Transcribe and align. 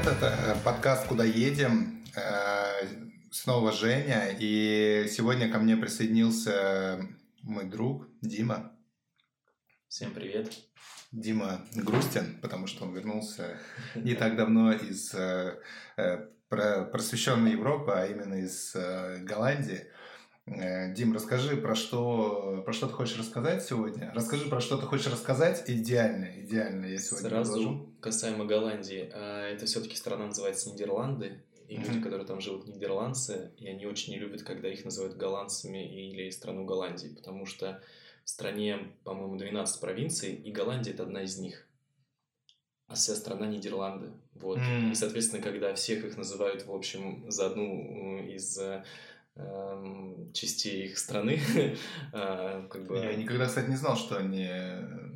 привет! 0.00 0.22
Это 0.22 0.56
подкаст 0.64 1.06
«Куда 1.06 1.24
едем?» 1.24 2.04
Э, 2.16 2.86
Снова 3.30 3.72
Женя. 3.72 4.34
И 4.38 5.06
сегодня 5.10 5.50
ко 5.50 5.58
мне 5.58 5.76
присоединился 5.76 7.06
мой 7.42 7.64
друг 7.64 8.08
Дима. 8.20 8.72
Всем 9.88 10.12
привет. 10.12 10.52
Дима 11.12 11.60
грустен, 11.74 12.38
потому 12.40 12.66
что 12.66 12.84
он 12.84 12.94
вернулся 12.94 13.58
не 13.94 14.14
так 14.14 14.36
давно 14.36 14.72
из 14.72 15.14
э, 15.14 15.58
э, 15.96 16.18
просвещенной 16.48 17.52
Европы, 17.52 17.92
а 17.94 18.06
именно 18.06 18.34
из 18.34 18.74
Голландии. 19.24 19.86
Дим, 20.50 21.12
расскажи, 21.14 21.56
про 21.56 21.76
что, 21.76 22.62
про 22.64 22.72
что 22.72 22.88
ты 22.88 22.92
хочешь 22.92 23.16
рассказать 23.16 23.64
сегодня? 23.64 24.10
Расскажи, 24.14 24.48
про 24.48 24.60
что 24.60 24.76
ты 24.78 24.86
хочешь 24.86 25.06
рассказать 25.06 25.62
идеально, 25.68 26.40
идеально 26.40 26.86
я 26.86 26.98
сегодня 26.98 27.28
Сразу 27.28 27.52
предложу. 27.52 27.94
касаемо 28.00 28.44
Голландии. 28.46 29.08
А, 29.14 29.46
это 29.46 29.66
все-таки 29.66 29.96
страна 29.96 30.26
называется 30.26 30.70
Нидерланды, 30.70 31.44
и 31.68 31.76
mm-hmm. 31.76 31.86
люди, 31.86 32.02
которые 32.02 32.26
там 32.26 32.40
живут, 32.40 32.66
нидерландцы, 32.66 33.52
и 33.58 33.68
они 33.68 33.86
очень 33.86 34.12
не 34.12 34.18
любят, 34.18 34.42
когда 34.42 34.68
их 34.68 34.84
называют 34.84 35.16
голландцами 35.16 36.10
или 36.10 36.28
страну 36.30 36.64
Голландии, 36.64 37.14
потому 37.14 37.46
что 37.46 37.80
в 38.24 38.28
стране, 38.28 38.92
по-моему, 39.04 39.36
12 39.36 39.80
провинций, 39.80 40.34
и 40.34 40.50
Голландия– 40.50 40.90
это 40.94 41.04
одна 41.04 41.22
из 41.22 41.38
них. 41.38 41.64
А 42.88 42.96
вся 42.96 43.14
страна 43.14 43.46
Нидерланды. 43.46 44.10
Вот. 44.34 44.58
Mm. 44.58 44.90
И, 44.90 44.94
соответственно, 44.96 45.40
когда 45.40 45.72
всех 45.74 46.04
их 46.04 46.16
называют, 46.16 46.66
в 46.66 46.74
общем, 46.74 47.30
за 47.30 47.46
одну 47.46 48.18
из 48.26 48.58
Эм, 48.58 48.82
частей 50.32 50.86
их 50.86 50.98
страны. 50.98 51.40
А, 52.12 52.66
как 52.70 52.86
бы... 52.86 52.96
Я 52.96 53.14
никогда, 53.14 53.46
кстати, 53.46 53.68
не 53.68 53.76
знал, 53.76 53.96
что 53.96 54.16
они... 54.16 54.48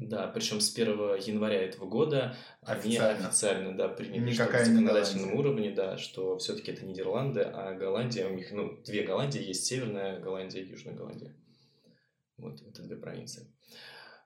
Да, 0.00 0.27
причем 0.28 0.60
с 0.60 0.73
1 0.74 0.88
января 1.16 1.62
этого 1.62 1.87
года 1.88 2.37
официально. 2.62 3.19
они 3.19 3.27
официально 3.27 3.77
да, 3.77 3.89
приняли 3.89 4.33
Никакая 4.33 4.64
что 4.64 4.72
на 4.72 4.80
законодательном 4.80 5.34
уровне, 5.34 5.70
да, 5.70 5.97
что 5.97 6.36
все-таки 6.39 6.72
это 6.72 6.84
Нидерланды, 6.84 7.41
а 7.41 7.75
Голландия, 7.75 8.27
у 8.27 8.34
них, 8.34 8.50
ну, 8.52 8.80
две 8.84 9.05
Голландии, 9.05 9.42
есть 9.42 9.64
Северная 9.64 10.20
Голландия 10.20 10.62
и 10.62 10.69
Южная 10.69 10.95
Голландия. 10.95 11.34
Вот, 12.36 12.61
это 12.62 12.83
две 12.83 12.97
провинции. 12.97 13.47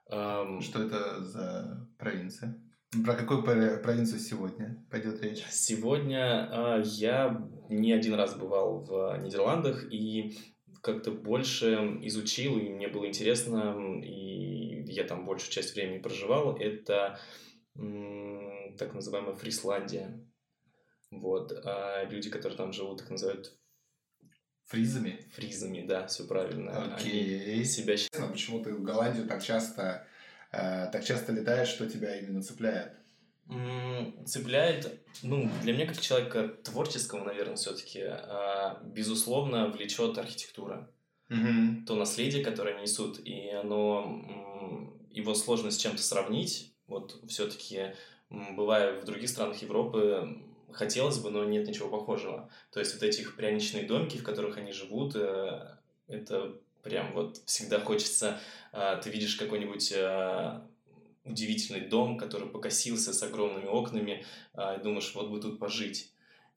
Что 0.07 0.83
это 0.83 1.23
за 1.23 1.87
провинция? 1.97 2.59
Про 2.91 3.13
какую 3.13 3.43
провинцию 3.43 4.19
сегодня 4.19 4.83
пойдет 4.89 5.21
речь? 5.21 5.45
Сегодня 5.51 6.49
э, 6.51 6.81
я 6.85 7.47
не 7.69 7.93
один 7.93 8.15
раз 8.15 8.35
бывал 8.35 8.83
в 8.83 9.15
Нидерландах 9.21 9.85
и 9.91 10.35
как-то 10.81 11.11
больше 11.11 11.99
изучил, 12.01 12.57
и 12.57 12.69
мне 12.69 12.87
было 12.87 13.05
интересно, 13.05 14.01
и 14.03 14.81
я 14.91 15.03
там 15.03 15.25
большую 15.27 15.51
часть 15.51 15.75
времени 15.75 15.99
проживал. 15.99 16.57
Это 16.57 17.19
м, 17.75 18.75
так 18.75 18.95
называемая 18.95 19.35
Фрисландия. 19.35 20.25
Вот. 21.11 21.51
А 21.63 22.05
люди, 22.05 22.31
которые 22.31 22.57
там 22.57 22.73
живут, 22.73 23.01
их 23.01 23.11
называют 23.11 23.55
Фризами? 24.65 25.19
Фризами, 25.33 25.85
да, 25.85 26.07
все 26.07 26.27
правильно. 26.27 26.95
Окей. 26.95 27.53
Они 27.53 27.63
себя. 27.65 27.95
Почему 28.31 28.63
ты 28.63 28.73
в 28.73 28.81
Голландию 28.81 29.27
так 29.27 29.43
часто 29.43 30.07
так 30.51 31.05
часто 31.05 31.31
летаешь, 31.31 31.67
что 31.67 31.89
тебя 31.89 32.17
именно 32.17 32.41
цепляет? 32.41 32.93
Цепляет, 34.25 35.01
ну, 35.23 35.49
для 35.63 35.73
меня 35.73 35.87
как 35.87 35.99
человека 35.99 36.49
творческого, 36.63 37.23
наверное, 37.23 37.55
все-таки, 37.55 38.01
а, 38.03 38.79
безусловно, 38.83 39.67
влечет 39.69 40.17
архитектура. 40.19 40.91
Mm-hmm. 41.29 41.85
То 41.85 41.95
наследие, 41.95 42.43
которое 42.43 42.79
несут, 42.79 43.19
и 43.19 43.49
оно, 43.49 44.23
его 45.09 45.33
сложно 45.33 45.71
с 45.71 45.77
чем-то 45.77 46.01
сравнить. 46.01 46.73
Вот 46.87 47.19
все-таки, 47.27 47.95
бывая 48.29 48.99
в 48.99 49.05
других 49.05 49.29
странах 49.29 49.61
Европы, 49.61 50.43
хотелось 50.71 51.19
бы, 51.19 51.31
но 51.31 51.43
нет 51.43 51.67
ничего 51.67 51.89
похожего. 51.89 52.49
То 52.71 52.79
есть 52.79 52.93
вот 52.93 53.03
этих 53.03 53.35
пряничные 53.35 53.85
домики, 53.85 54.17
в 54.17 54.23
которых 54.23 54.57
они 54.57 54.71
живут, 54.71 55.15
э, 55.15 55.77
это 56.07 56.59
прям 56.89 57.13
вот 57.13 57.41
всегда 57.45 57.79
хочется 57.79 58.39
а, 58.71 58.97
ты 58.97 59.09
видишь 59.09 59.35
какой-нибудь 59.35 59.93
а, 59.95 60.67
удивительный 61.23 61.81
дом, 61.81 62.17
который 62.17 62.49
покосился 62.49 63.13
с 63.13 63.23
огромными 63.23 63.67
окнами, 63.67 64.25
а, 64.53 64.75
и 64.75 64.83
думаешь, 64.83 65.11
вот 65.15 65.29
бы 65.29 65.39
тут 65.39 65.59
пожить. 65.59 66.11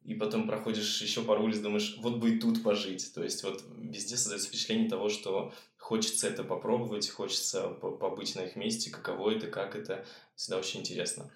И 0.05 0.15
потом 0.15 0.49
проходишь 0.49 1.01
еще 1.01 1.23
пару 1.23 1.45
улиц, 1.45 1.59
думаешь, 1.59 1.97
вот 1.99 2.17
бы 2.17 2.31
и 2.31 2.39
тут 2.39 2.63
пожить. 2.63 3.15
То 3.15 3.23
есть 3.23 3.45
вот 3.45 3.63
везде 3.79 4.17
создается 4.17 4.49
впечатление 4.49 4.89
того, 4.89 5.09
что 5.09 5.53
хочется 5.79 6.27
это 6.27 6.43
попробовать, 6.43 7.09
хочется 7.09 7.69
побыть 7.69 8.35
на 8.35 8.41
их 8.41 8.57
месте, 8.57 8.91
каково 8.91 9.31
это, 9.31 9.47
как 9.47 9.77
это. 9.77 10.05
Всегда 10.35 10.59
очень 10.59 10.81
интересно. 10.81 11.31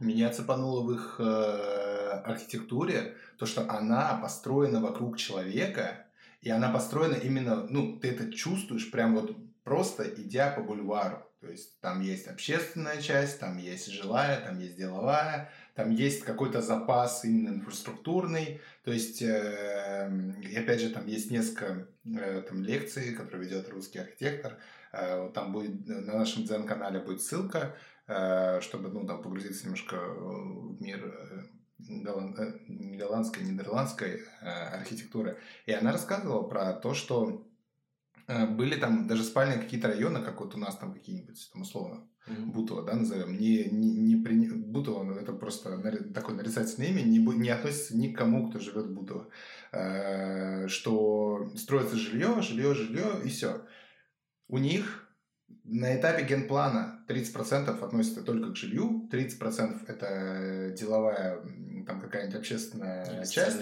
Меня 0.00 0.30
цепануло 0.30 0.80
в 0.80 0.92
их 0.92 1.16
э, 1.18 1.22
архитектуре 1.22 3.14
то, 3.36 3.46
что 3.46 3.68
она 3.70 4.18
построена 4.20 4.80
вокруг 4.80 5.18
человека, 5.18 6.07
и 6.40 6.50
она 6.50 6.70
построена 6.70 7.14
именно, 7.14 7.66
ну, 7.68 7.98
ты 7.98 8.08
это 8.08 8.30
чувствуешь 8.32 8.90
прям 8.90 9.14
вот 9.14 9.36
просто 9.64 10.04
идя 10.04 10.50
по 10.50 10.62
бульвару. 10.62 11.24
То 11.40 11.48
есть 11.48 11.80
там 11.80 12.00
есть 12.00 12.26
общественная 12.26 13.00
часть, 13.00 13.38
там 13.38 13.58
есть 13.58 13.86
жилая, 13.92 14.40
там 14.40 14.58
есть 14.58 14.76
деловая, 14.76 15.50
там 15.74 15.90
есть 15.90 16.24
какой-то 16.24 16.60
запас 16.60 17.24
именно 17.24 17.54
инфраструктурный. 17.54 18.60
То 18.82 18.92
есть, 18.92 19.22
э, 19.22 20.10
и 20.42 20.56
опять 20.56 20.80
же, 20.80 20.90
там 20.90 21.06
есть 21.06 21.30
несколько 21.30 21.86
э, 22.04 22.42
там, 22.42 22.64
лекций, 22.64 23.14
которые 23.14 23.48
ведет 23.48 23.68
русский 23.68 24.00
архитектор. 24.00 24.58
Э, 24.92 25.30
там 25.32 25.52
будет 25.52 25.86
на 25.86 26.18
нашем 26.18 26.44
дзен-канале 26.44 26.98
будет 27.00 27.22
ссылка, 27.22 27.76
э, 28.08 28.60
чтобы 28.60 28.88
ну, 28.88 29.06
там, 29.06 29.22
погрузиться 29.22 29.64
немножко 29.64 29.96
в 29.96 30.82
мир 30.82 31.04
э, 31.04 31.57
голландской, 31.78 33.44
нидерландской 33.44 34.22
э, 34.40 34.46
архитектуры. 34.46 35.38
И 35.66 35.72
она 35.72 35.92
рассказывала 35.92 36.42
про 36.42 36.72
то, 36.72 36.94
что 36.94 37.48
Э, 38.28 38.46
были 38.46 38.76
там 38.76 39.06
даже 39.06 39.24
спальные 39.24 39.58
какие-то 39.58 39.88
районы, 39.88 40.22
как 40.22 40.40
вот 40.40 40.54
у 40.54 40.58
нас 40.58 40.76
там 40.76 40.92
какие-нибудь, 40.92 41.50
там 41.50 41.62
условно, 41.62 42.06
mm-hmm. 42.26 42.44
Бутово, 42.44 42.82
да, 42.82 42.94
назовем, 42.94 43.38
не, 43.38 43.64
не, 43.70 43.90
не 43.90 44.22
при... 44.22 44.50
Бутово, 44.50 45.02
ну, 45.02 45.14
это 45.14 45.32
просто 45.32 45.78
такое 46.12 46.36
нарицательное 46.36 46.90
имя, 46.90 47.02
не, 47.02 47.18
не 47.18 47.48
относится 47.48 47.96
ни 47.96 48.12
к 48.12 48.18
кому, 48.18 48.50
кто 48.50 48.60
живет 48.60 48.86
в 48.86 48.94
Бутово, 48.94 49.28
э, 49.72 50.68
что 50.68 51.50
строится 51.56 51.96
жилье, 51.96 52.42
жилье, 52.42 52.74
жилье, 52.74 53.22
и 53.24 53.28
все. 53.28 53.62
У 54.46 54.58
них 54.58 55.07
на 55.70 55.94
этапе 55.96 56.24
генплана 56.24 57.00
30% 57.08 57.84
относится 57.84 58.22
только 58.22 58.52
к 58.52 58.56
жилью, 58.56 59.08
30% 59.12 59.84
это 59.86 60.74
деловая 60.76 61.40
там 61.86 62.00
какая-нибудь 62.00 62.38
общественная 62.38 63.24
часть. 63.26 63.60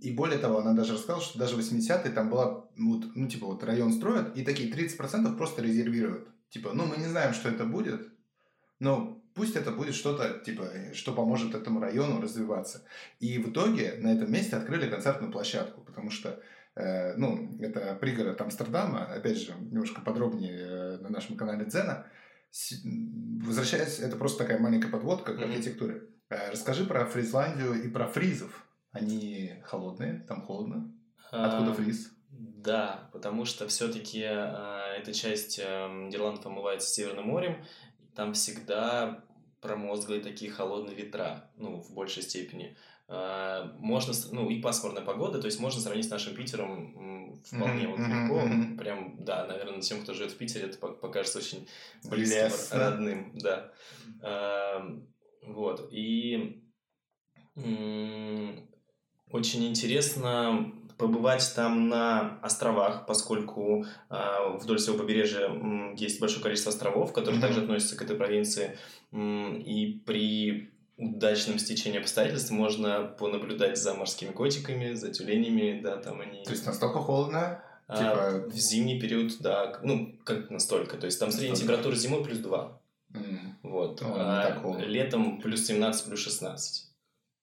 И 0.00 0.12
более 0.12 0.38
того, 0.38 0.58
она 0.58 0.72
даже 0.72 0.94
рассказала, 0.94 1.22
что 1.22 1.38
даже 1.38 1.56
в 1.56 1.58
80-е 1.58 2.12
там 2.12 2.30
была, 2.30 2.64
вот, 2.76 3.04
ну, 3.14 3.28
типа, 3.28 3.46
вот 3.46 3.64
район 3.64 3.92
строят, 3.92 4.36
и 4.36 4.44
такие 4.44 4.72
30% 4.72 5.36
просто 5.36 5.62
резервируют. 5.62 6.28
Типа, 6.50 6.70
ну, 6.72 6.86
мы 6.86 6.96
не 6.96 7.06
знаем, 7.06 7.34
что 7.34 7.48
это 7.48 7.64
будет, 7.64 8.08
но 8.78 9.20
пусть 9.34 9.56
это 9.56 9.70
будет 9.70 9.94
что-то, 9.94 10.40
типа, 10.44 10.70
что 10.92 11.12
поможет 11.12 11.54
этому 11.54 11.80
району 11.80 12.20
развиваться. 12.20 12.84
И 13.20 13.38
в 13.38 13.50
итоге 13.50 13.94
на 13.98 14.12
этом 14.12 14.32
месте 14.32 14.56
открыли 14.56 14.90
концертную 14.90 15.32
площадку, 15.32 15.80
потому 15.82 16.10
что 16.10 16.28
э, 16.28 16.40
ну, 17.16 17.58
это 17.60 17.96
пригород 18.00 18.40
Амстердама, 18.40 19.04
опять 19.06 19.38
же, 19.38 19.52
немножко 19.52 20.00
подробнее 20.00 20.58
э, 20.58 20.98
на 20.98 21.08
нашем 21.08 21.36
канале 21.36 21.64
Дзена. 21.64 22.06
Возвращаясь, 23.42 23.98
это 23.98 24.16
просто 24.16 24.44
такая 24.44 24.58
маленькая 24.58 24.88
подводка 24.88 25.34
к 25.34 25.42
архитектуре. 25.42 26.02
Э, 26.30 26.50
расскажи 26.50 26.84
про 26.84 27.06
Фризландию 27.06 27.82
и 27.82 27.88
про 27.88 28.06
фризов. 28.06 28.66
Они 28.92 29.54
холодные, 29.64 30.24
там 30.28 30.42
холодно. 30.42 30.94
Откуда 31.30 31.74
фриз? 31.74 32.10
Да, 32.30 33.08
потому 33.12 33.44
что 33.44 33.66
все-таки 33.68 34.22
э, 34.22 34.98
эта 34.98 35.12
часть 35.12 35.58
э, 35.58 35.88
Нидерландов 35.88 36.46
омывается 36.46 36.88
Северным 36.88 37.26
морем, 37.26 37.64
там 38.14 38.34
всегда 38.34 39.24
промозглые 39.60 40.20
такие 40.20 40.50
холодные 40.50 40.96
ветра, 40.96 41.50
ну, 41.56 41.80
в 41.80 41.92
большей 41.94 42.22
степени. 42.22 42.76
Э, 43.08 43.70
можно, 43.78 44.12
ну, 44.32 44.50
и 44.50 44.60
пасмурная 44.60 45.02
погода, 45.02 45.40
то 45.40 45.46
есть 45.46 45.60
можно 45.60 45.80
сравнить 45.80 46.06
с 46.06 46.10
нашим 46.10 46.34
Питером 46.34 47.40
вполне 47.44 47.84
mm-hmm, 47.84 47.90
вот 47.90 47.98
легко. 47.98 48.40
Mm-hmm. 48.40 48.76
Прям, 48.76 49.24
да, 49.24 49.46
наверное, 49.46 49.80
тем, 49.80 50.02
кто 50.02 50.12
живет 50.12 50.32
в 50.32 50.36
Питере, 50.36 50.66
это 50.66 50.78
покажется 50.78 51.38
очень 51.38 51.66
близким, 52.04 52.50
родным, 52.70 53.32
да. 53.34 53.72
Э, 54.22 54.80
вот. 55.46 55.88
И 55.90 56.62
очень 59.30 59.66
интересно 59.66 60.72
побывать 60.98 61.52
там 61.54 61.88
на 61.88 62.38
островах, 62.42 63.06
поскольку 63.06 63.86
э, 64.10 64.16
вдоль 64.60 64.78
всего 64.78 64.98
побережья 64.98 65.48
э, 65.48 65.94
есть 65.96 66.20
большое 66.20 66.42
количество 66.42 66.72
островов, 66.72 67.12
которые 67.12 67.38
mm-hmm. 67.38 67.40
также 67.40 67.62
относятся 67.62 67.96
к 67.96 68.02
этой 68.02 68.16
провинции. 68.16 68.76
Э, 69.12 69.56
и 69.58 70.02
при 70.04 70.72
удачном 70.98 71.58
стечении 71.58 72.00
обстоятельств 72.00 72.50
можно 72.50 73.04
понаблюдать 73.04 73.78
за 73.78 73.94
морскими 73.94 74.32
котиками, 74.32 74.94
за 74.94 75.12
тюленями, 75.12 75.80
да, 75.82 75.96
там 75.96 76.20
они... 76.20 76.44
То 76.44 76.50
есть 76.50 76.66
настолько 76.66 76.98
холодно? 76.98 77.62
А, 77.86 77.96
типа... 77.96 78.48
В 78.48 78.58
зимний 78.58 79.00
период, 79.00 79.38
да, 79.40 79.78
ну, 79.82 80.18
как 80.24 80.50
настолько. 80.50 80.96
То 80.96 81.06
есть 81.06 81.18
там 81.18 81.30
средняя 81.30 81.56
температура 81.56 81.94
зимой 81.94 82.24
плюс 82.24 82.38
2. 82.38 82.80
Mm. 83.14 83.38
Вот. 83.62 84.00
Ну, 84.02 84.12
а 84.14 84.60
летом 84.78 85.40
плюс 85.40 85.66
17, 85.66 86.04
плюс 86.06 86.20
16. 86.20 86.88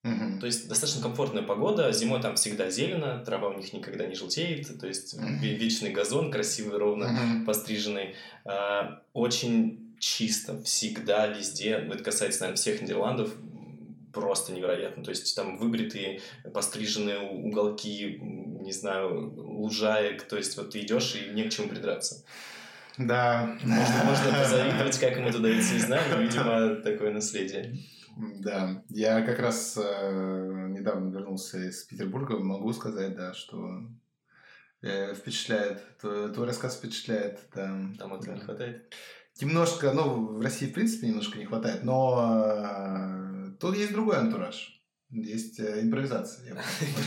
Угу. 0.06 0.40
То 0.40 0.46
есть 0.46 0.70
достаточно 0.70 1.02
комфортная 1.02 1.42
погода, 1.42 1.92
зимой 1.92 2.22
там 2.22 2.36
всегда 2.36 2.70
зелено, 2.70 3.24
трава 3.26 3.50
у 3.50 3.58
них 3.58 3.74
никогда 3.74 4.06
не 4.06 4.14
желтеет, 4.14 4.80
то 4.80 4.86
есть 4.86 5.16
вечный 5.42 5.90
газон, 5.90 6.32
красивый, 6.32 6.78
ровно 6.78 7.08
угу. 7.08 7.46
постриженный. 7.48 8.14
А, 8.46 9.02
очень 9.14 9.85
чисто, 10.06 10.62
всегда, 10.62 11.26
везде, 11.26 11.72
это 11.72 12.04
касается, 12.04 12.42
наверное, 12.42 12.58
всех 12.58 12.80
Нидерландов, 12.80 13.34
просто 14.14 14.54
невероятно. 14.54 15.04
То 15.04 15.10
есть 15.10 15.36
там 15.36 15.58
выбритые, 15.58 16.22
постриженные 16.54 17.20
уголки, 17.20 18.20
не 18.22 18.72
знаю, 18.72 19.34
лужаек, 19.36 20.28
то 20.28 20.38
есть 20.38 20.56
вот 20.58 20.72
ты 20.72 20.82
идешь 20.82 21.16
и 21.16 21.34
не 21.34 21.44
к 21.46 21.50
чему 21.50 21.70
придраться. 21.70 22.24
Да. 23.00 23.58
Можно, 23.64 24.04
можно 24.06 24.32
позавидовать, 24.32 25.00
как 25.00 25.18
ему 25.18 25.32
туда 25.32 25.50
идти, 25.50 25.74
не 25.74 25.80
знаю, 25.80 26.22
видимо, 26.22 26.76
такое 26.76 27.12
наследие. 27.12 27.76
Да, 28.16 28.84
я 28.90 29.24
как 29.24 29.40
раз 29.40 29.76
э, 29.76 30.68
недавно 30.70 31.12
вернулся 31.12 31.58
из 31.58 31.84
Петербурга, 31.84 32.38
могу 32.38 32.72
сказать, 32.74 33.16
да, 33.16 33.34
что 33.34 33.82
э, 34.84 35.16
впечатляет, 35.16 35.82
твой, 35.98 36.32
твой 36.32 36.48
рассказ 36.48 36.78
впечатляет, 36.78 37.40
да. 37.56 37.66
Там 37.98 38.14
этого 38.14 38.28
да. 38.28 38.34
не 38.36 38.40
хватает? 38.40 38.94
Немножко, 39.42 39.92
ну, 39.92 40.38
в 40.38 40.42
России, 40.42 40.68
в 40.68 40.74
принципе, 40.74 41.08
немножко 41.08 41.38
не 41.38 41.46
хватает, 41.46 41.84
но 41.84 42.56
э, 42.56 43.52
тут 43.60 43.76
есть 43.76 43.92
другой 43.92 44.18
антураж. 44.18 44.82
Есть 45.10 45.60
э, 45.60 45.82
импровизация. 45.82 46.54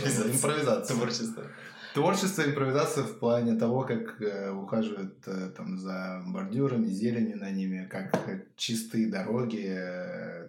Импровизация. 0.05 0.95
Творчество. 0.95 1.45
Творчество, 1.95 2.43
импровизация 2.43 3.05
в 3.05 3.19
плане 3.19 3.57
того, 3.57 3.83
как 3.83 4.21
э, 4.21 4.51
ухаживают 4.51 5.19
там 5.57 5.79
за 5.79 6.23
бордюрами, 6.27 6.89
зеленью 6.89 7.39
на 7.39 7.51
ними, 7.51 7.89
как 7.91 8.13
чистые 8.57 9.11
дороги 9.11 9.75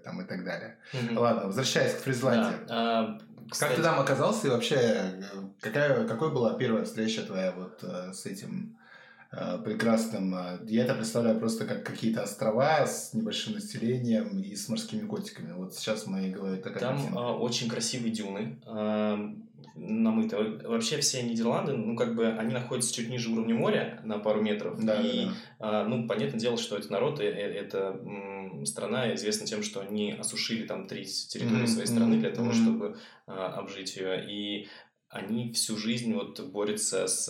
там 0.03 0.21
и 0.21 0.25
так 0.25 0.43
далее. 0.43 0.77
Угу. 0.93 1.21
Ладно, 1.21 1.45
возвращаясь 1.45 1.93
к 1.93 2.01
Фризландии. 2.01 2.57
Да. 2.67 2.99
А, 2.99 3.19
кстати... 3.49 3.69
Как 3.69 3.77
ты 3.77 3.83
там 3.83 3.99
оказался 4.01 4.47
и 4.47 4.49
вообще 4.49 5.23
какая, 5.61 6.05
какой 6.05 6.33
была 6.33 6.55
первая 6.55 6.83
встреча 6.83 7.21
твоя 7.23 7.53
вот 7.53 7.81
с 8.13 8.25
этим 8.25 8.77
прекрасным. 9.63 10.35
Я 10.65 10.85
это 10.85 10.95
представляю 10.95 11.39
просто 11.39 11.65
как 11.65 11.83
какие-то 11.83 12.23
острова 12.23 12.85
с 12.87 13.13
небольшим 13.13 13.53
населением 13.53 14.39
и 14.39 14.55
с 14.55 14.69
морскими 14.69 15.05
котиками. 15.05 15.53
Вот 15.53 15.75
сейчас 15.75 16.03
в 16.03 16.07
моей 16.07 16.31
голове 16.31 16.57
такая 16.57 16.79
Там 16.79 16.95
картинка. 16.95 17.19
очень 17.19 17.69
красивые 17.69 18.11
дюны 18.11 18.59
э, 18.65 19.33
намыты. 19.75 20.35
Вообще 20.67 20.97
все 20.97 21.21
Нидерланды, 21.21 21.73
ну 21.73 21.95
как 21.95 22.15
бы 22.15 22.27
они 22.27 22.53
находятся 22.53 22.93
чуть 22.93 23.09
ниже 23.09 23.29
уровня 23.29 23.55
моря 23.55 24.01
на 24.03 24.19
пару 24.19 24.41
метров. 24.41 24.83
Да, 24.83 24.99
и, 25.01 25.25
да, 25.59 25.83
да. 25.83 25.85
ну 25.85 26.07
понятное 26.07 26.39
дело, 26.39 26.57
что 26.57 26.77
это 26.77 26.91
народ, 26.91 27.19
и, 27.19 27.23
это 27.23 27.99
страна 28.65 29.13
известна 29.15 29.45
тем, 29.45 29.63
что 29.63 29.81
они 29.81 30.11
осушили 30.11 30.65
там 30.65 30.87
три 30.87 31.05
территории 31.05 31.63
mm-hmm. 31.63 31.67
своей 31.67 31.87
страны 31.87 32.17
для 32.17 32.31
того, 32.31 32.49
mm-hmm. 32.49 32.63
чтобы 32.63 32.97
обжить 33.27 33.95
ее. 33.95 34.25
И 34.27 34.67
они 35.09 35.51
всю 35.53 35.75
жизнь 35.75 36.13
вот 36.13 36.39
борются 36.39 37.07
с, 37.07 37.25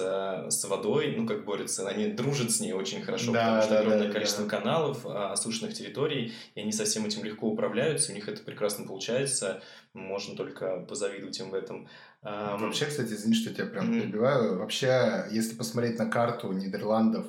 с 0.49 0.65
водой, 0.65 1.15
ну 1.15 1.25
как 1.25 1.45
борются, 1.45 1.87
они 1.87 2.07
дружат 2.07 2.51
с 2.51 2.59
ней 2.59 2.73
очень 2.73 3.01
хорошо, 3.01 3.31
да, 3.31 3.39
потому 3.39 3.61
что 3.61 3.71
да, 3.71 3.79
огромное 3.79 4.07
да, 4.07 4.13
количество 4.13 4.43
да. 4.43 4.49
каналов, 4.49 5.05
а, 5.05 5.31
осушенных 5.31 5.73
территорий, 5.73 6.33
и 6.55 6.59
они 6.59 6.73
совсем 6.73 7.05
этим 7.05 7.23
легко 7.23 7.47
управляются, 7.47 8.11
у 8.11 8.15
них 8.15 8.27
это 8.27 8.43
прекрасно 8.43 8.85
получается, 8.85 9.61
можно 9.93 10.35
только 10.35 10.81
позавидовать 10.81 11.39
им 11.39 11.51
в 11.51 11.53
этом. 11.53 11.87
Вообще, 12.21 12.85
кстати, 12.85 13.13
извини, 13.13 13.33
что 13.33 13.49
я 13.49 13.55
тебя 13.55 13.67
прям 13.67 13.89
mm-hmm. 13.89 14.01
перебиваю, 14.01 14.59
вообще, 14.59 15.27
если 15.31 15.55
посмотреть 15.55 15.97
на 15.97 16.07
карту 16.07 16.51
Нидерландов, 16.51 17.27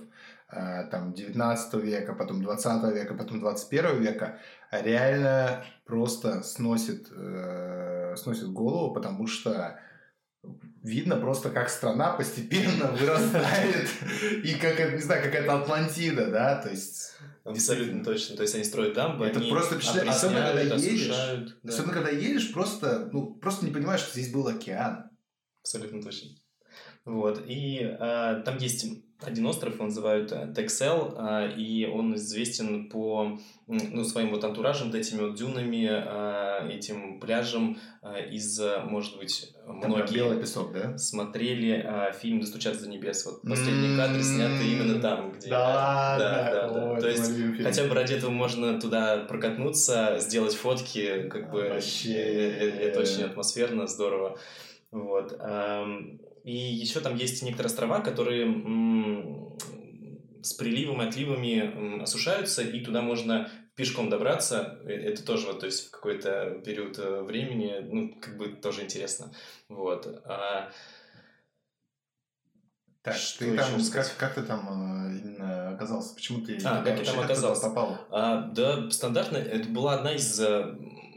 а, 0.48 0.82
там 0.84 1.12
19 1.14 1.74
века, 1.74 2.12
потом 2.12 2.42
20 2.42 2.92
века, 2.92 3.14
потом 3.14 3.38
21 3.38 4.02
века, 4.02 4.40
реально 4.72 5.64
просто 5.84 6.42
сносит, 6.42 7.06
э, 7.12 8.16
сносит 8.16 8.48
голову, 8.48 8.92
потому 8.92 9.28
что 9.28 9.78
видно 10.82 11.16
просто, 11.16 11.50
как 11.50 11.68
страна 11.68 12.12
постепенно 12.12 12.86
вырастает, 13.00 13.88
и 14.44 14.54
как, 14.54 14.92
не 14.94 15.00
знаю, 15.00 15.22
какая-то 15.22 15.60
Атлантида, 15.60 16.30
да, 16.30 16.62
то 16.62 16.70
есть... 16.70 17.14
Абсолютно 17.44 18.04
точно. 18.04 18.36
То 18.36 18.42
есть 18.42 18.54
они 18.54 18.64
строят 18.64 18.94
дамбы, 18.94 19.26
Это 19.26 19.40
они 19.40 19.50
просто 19.50 19.76
впечатляет. 19.76 20.08
Особенно 20.10 20.46
когда 20.46 20.60
едешь, 20.60 21.10
особенно 21.64 21.92
когда 21.92 22.10
едешь, 22.10 22.52
просто, 22.52 23.08
ну, 23.12 23.34
просто 23.34 23.64
не 23.64 23.72
понимаешь, 23.72 24.00
что 24.00 24.12
здесь 24.12 24.30
был 24.30 24.46
океан. 24.46 25.10
Абсолютно 25.62 26.02
точно. 26.02 26.30
Вот. 27.04 27.42
И 27.46 27.78
э, 27.80 28.42
там 28.44 28.58
есть 28.58 28.86
один 29.22 29.46
остров, 29.46 29.74
его 29.74 29.84
называют 29.84 30.32
э, 30.32 30.52
Тексел, 30.54 31.14
э, 31.16 31.52
и 31.56 31.86
он 31.86 32.14
известен 32.14 32.88
по 32.88 33.38
ну, 33.66 34.04
своим 34.04 34.30
вот 34.30 34.44
антуражем, 34.44 34.88
вот 34.88 34.96
этими 34.96 35.20
вот 35.20 35.34
дюнами, 35.34 35.88
э, 35.90 36.70
этим 36.70 37.20
пляжем 37.20 37.78
из, 38.30 38.60
может 38.84 39.18
быть, 39.18 39.52
многие 39.66 40.14
белый 40.14 40.40
песок, 40.40 40.72
да? 40.72 40.96
смотрели 40.96 42.12
фильм 42.18 42.40
«Достучаться 42.40 42.84
до 42.84 42.88
небес». 42.88 43.24
Вот 43.26 43.42
последние 43.42 43.96
кадры 43.96 44.22
сняты 44.22 44.64
именно 44.64 45.00
там, 45.00 45.32
где... 45.32 45.50
Да 45.50 45.68
ладно? 45.68 46.24
Да, 46.24 46.50
да, 46.50 46.94
да. 46.94 47.00
То 47.00 47.08
есть 47.08 47.62
хотя 47.62 47.84
бы 47.84 47.94
ради 47.94 48.14
этого 48.14 48.30
можно 48.30 48.80
туда 48.80 49.18
прокатнуться, 49.28 50.16
сделать 50.18 50.54
фотки, 50.54 51.28
как 51.28 51.50
бы... 51.50 51.68
Вообще... 51.68 52.14
Это 52.14 53.00
очень 53.00 53.22
атмосферно, 53.24 53.86
здорово. 53.86 54.38
Вот. 54.90 55.38
И 56.44 56.56
еще 56.56 57.00
там 57.00 57.16
есть 57.16 57.42
некоторые 57.42 57.70
острова, 57.70 58.00
которые 58.00 58.46
с 60.42 60.54
приливом 60.54 61.02
и 61.02 61.06
отливами 61.06 62.02
осушаются, 62.02 62.62
и 62.62 62.80
туда 62.80 63.02
можно 63.02 63.50
пешком 63.74 64.10
добраться. 64.10 64.78
Э, 64.84 64.90
это 64.90 65.24
тоже 65.24 65.46
вот, 65.46 65.60
то 65.60 65.66
есть 65.66 65.88
в 65.88 65.90
какой-то 65.90 66.60
период 66.64 66.98
э, 66.98 67.22
времени, 67.22 67.76
ну, 67.80 68.14
как 68.20 68.36
бы 68.36 68.48
тоже 68.48 68.82
интересно. 68.82 69.32
Вот. 69.68 70.06
А... 70.24 70.70
Так, 73.02 73.14
что 73.14 73.38
ты 73.38 73.56
там, 73.56 73.66
как, 73.92 74.16
как 74.18 74.34
ты 74.34 74.42
там 74.42 74.68
э, 74.68 75.18
именно 75.18 75.70
оказался? 75.70 76.14
Почему 76.14 76.44
ты 76.44 76.58
а, 76.64 76.82
как 76.82 76.98
я 76.98 77.04
там 77.04 77.20
оказался? 77.20 77.68
попал? 77.68 77.98
А, 78.10 78.42
да, 78.52 78.90
стандартно, 78.90 79.38
это 79.38 79.68
была 79.68 79.94
одна 79.94 80.12
из 80.12 80.38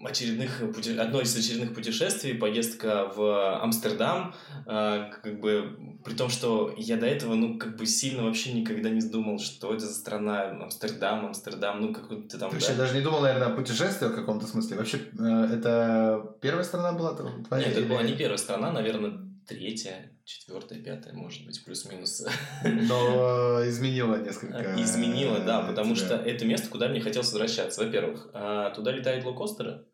очередных, 0.05 0.61
одно 0.61 1.21
из 1.21 1.35
очередных 1.35 1.73
путешествий, 1.73 2.35
поездка 2.35 3.11
в 3.15 3.61
Амстердам, 3.61 4.35
э, 4.65 5.11
как 5.21 5.39
бы, 5.39 5.97
при 6.03 6.13
том, 6.13 6.29
что 6.29 6.73
я 6.77 6.97
до 6.97 7.05
этого, 7.05 7.35
ну, 7.35 7.57
как 7.57 7.77
бы 7.77 7.85
сильно 7.85 8.23
вообще 8.23 8.53
никогда 8.53 8.89
не 8.89 9.01
думал, 9.01 9.39
что 9.39 9.73
это 9.73 9.85
за 9.85 9.93
страна, 9.93 10.49
Амстердам, 10.49 11.27
Амстердам, 11.27 11.81
ну, 11.81 11.93
как 11.93 12.07
ты 12.07 12.37
там... 12.37 12.49
Ты 12.49 12.55
вообще 12.55 12.73
даже 12.73 12.95
не 12.95 13.01
думал, 13.01 13.21
наверное, 13.21 13.47
о 13.47 13.55
путешествии 13.55 14.07
в 14.07 14.15
каком-то 14.15 14.47
смысле? 14.47 14.77
Вообще, 14.77 14.99
э, 15.17 15.47
это 15.53 16.35
первая 16.41 16.63
страна 16.63 16.93
была 16.93 17.15
твоя? 17.15 17.65
Нет, 17.65 17.77
это 17.77 17.87
была 17.87 18.03
не 18.03 18.13
первая 18.13 18.37
страна, 18.37 18.71
наверное, 18.71 19.19
третья, 19.47 20.11
четвертая, 20.25 20.79
пятая, 20.79 21.13
может 21.13 21.45
быть, 21.45 21.63
плюс-минус. 21.65 22.25
Но 22.63 23.61
э, 23.61 23.69
изменила 23.69 24.17
несколько. 24.17 24.75
Изменила, 24.81 25.39
да, 25.39 25.61
потому 25.61 25.95
что 25.95 26.15
это 26.15 26.45
место, 26.45 26.69
куда 26.69 26.87
мне 26.87 27.01
хотелось 27.01 27.31
возвращаться. 27.31 27.83
Во-первых, 27.83 28.31
туда 28.75 28.91
летают 28.91 29.25
лоукостеры, 29.25 29.85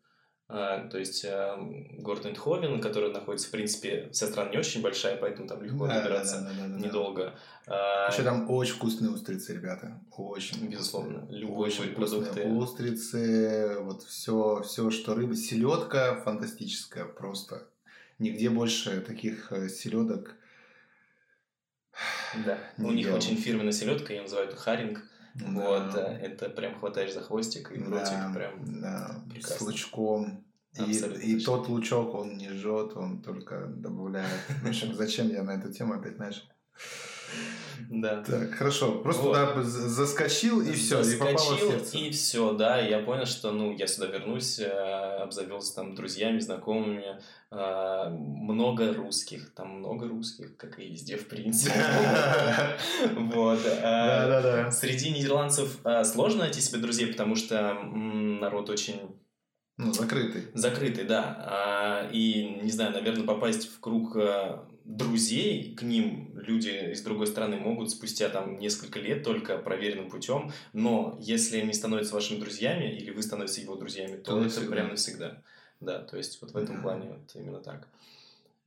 а, 0.52 0.88
то 0.88 0.98
есть 0.98 1.24
а, 1.24 1.56
город 1.98 2.26
Эндховен, 2.26 2.80
который 2.80 3.12
находится, 3.12 3.46
в 3.46 3.50
принципе, 3.52 4.08
вся 4.10 4.26
страна 4.26 4.50
не 4.50 4.58
очень 4.58 4.82
большая, 4.82 5.16
поэтому 5.16 5.46
там 5.46 5.62
легко 5.62 5.86
да, 5.86 6.00
добираться 6.00 6.40
да, 6.40 6.48
да, 6.48 6.66
да, 6.66 6.74
да, 6.74 6.86
недолго. 6.86 7.34
Да. 7.68 8.06
Вообще 8.06 8.24
там 8.24 8.50
очень 8.50 8.74
вкусные 8.74 9.12
устрицы, 9.12 9.54
ребята. 9.54 10.00
Очень. 10.10 10.66
Безусловно. 10.68 11.24
Любые 11.30 11.72
очень 11.72 11.94
продукты. 11.94 12.48
Устрицы, 12.48 13.76
вот 13.80 14.02
все, 14.02 14.62
все, 14.62 14.90
что 14.90 15.14
рыба. 15.14 15.36
Селедка 15.36 16.20
фантастическая 16.24 17.04
просто. 17.04 17.68
Нигде 18.20 18.50
больше 18.50 19.00
таких 19.00 19.50
э, 19.50 19.68
селедок. 19.68 20.36
Да. 22.46 22.58
У 22.78 22.92
них 22.92 23.12
очень 23.12 23.36
фирменная 23.36 23.72
селедка, 23.72 24.12
ее 24.12 24.22
называют 24.22 24.54
харинг. 24.54 25.02
Да. 25.34 25.46
Вот, 25.48 25.94
это 25.96 26.48
прям 26.48 26.78
хватаешь 26.78 27.12
за 27.12 27.22
хвостик 27.22 27.72
и 27.72 27.78
в 27.78 27.88
ротик 27.90 28.12
да, 28.12 28.32
прям 28.32 28.80
да. 28.80 29.24
прекрасно. 29.28 29.56
С 29.56 29.60
лучком. 29.60 30.44
И, 30.78 30.92
и 30.92 31.40
тот 31.40 31.68
лучок, 31.68 32.14
он 32.14 32.36
не 32.36 32.50
жжет, 32.50 32.96
он 32.96 33.22
только 33.22 33.66
добавляет. 33.66 34.30
В 34.62 34.68
общем, 34.68 34.94
зачем 34.94 35.28
я 35.28 35.42
на 35.42 35.52
эту 35.52 35.72
тему 35.72 35.94
опять 35.94 36.18
начал? 36.18 36.42
Да. 37.88 38.22
Так, 38.22 38.52
хорошо. 38.54 38.98
Просто 39.00 39.22
вот. 39.22 39.32
туда 39.32 39.62
заскочил 39.62 40.60
и 40.60 40.72
все, 40.72 41.00
и 41.02 41.16
попало 41.16 41.56
в 41.56 41.60
сердце. 41.60 41.98
И 41.98 42.10
все, 42.10 42.52
да. 42.52 42.80
И 42.84 42.90
я 42.90 43.00
понял, 43.00 43.26
что 43.26 43.52
ну 43.52 43.72
я 43.74 43.86
сюда 43.86 44.06
вернусь, 44.06 44.58
э, 44.58 44.66
обзавелся 44.66 45.74
там 45.76 45.94
друзьями, 45.94 46.38
знакомыми. 46.40 47.20
Э, 47.50 48.08
много 48.10 48.92
русских, 48.92 49.54
там 49.54 49.78
много 49.78 50.08
русских, 50.08 50.56
как 50.56 50.78
и 50.78 50.88
везде, 50.88 51.16
в 51.16 51.28
принципе. 51.28 51.74
Вот. 53.16 53.60
Э, 53.64 53.80
да, 53.80 54.26
да, 54.28 54.42
да. 54.42 54.70
Среди 54.70 55.10
нидерландцев 55.10 55.78
сложно 56.04 56.40
найти 56.40 56.60
себе 56.60 56.80
друзей, 56.80 57.06
потому 57.06 57.36
что 57.36 57.74
народ 57.74 58.70
очень 58.70 59.00
ну, 59.76 59.92
закрытый. 59.92 60.42
Закрытый, 60.54 61.04
да. 61.04 61.36
А, 61.46 62.10
и, 62.12 62.60
не 62.62 62.70
знаю, 62.70 62.92
наверное, 62.92 63.24
попасть 63.24 63.70
в 63.72 63.80
круг 63.80 64.14
друзей 64.96 65.74
к 65.74 65.82
ним 65.82 66.32
люди 66.34 66.92
из 66.92 67.02
другой 67.02 67.26
страны 67.26 67.56
могут 67.56 67.90
спустя 67.90 68.28
там 68.28 68.58
несколько 68.58 68.98
лет 68.98 69.22
только 69.22 69.58
проверенным 69.58 70.10
путем, 70.10 70.52
но 70.72 71.16
если 71.20 71.60
они 71.60 71.72
становятся 71.72 72.14
вашими 72.14 72.40
друзьями 72.40 72.96
или 72.96 73.10
вы 73.10 73.22
становитесь 73.22 73.58
его 73.58 73.76
друзьями, 73.76 74.16
то, 74.16 74.32
то 74.32 74.38
это 74.38 74.44
навсегда. 74.44 74.74
прям 74.74 74.88
навсегда. 74.88 75.42
Да, 75.80 76.02
то 76.02 76.16
есть 76.16 76.40
вот 76.42 76.52
в 76.52 76.56
этом 76.56 76.82
плане 76.82 77.10
вот 77.10 77.30
именно 77.34 77.60
так. 77.60 77.88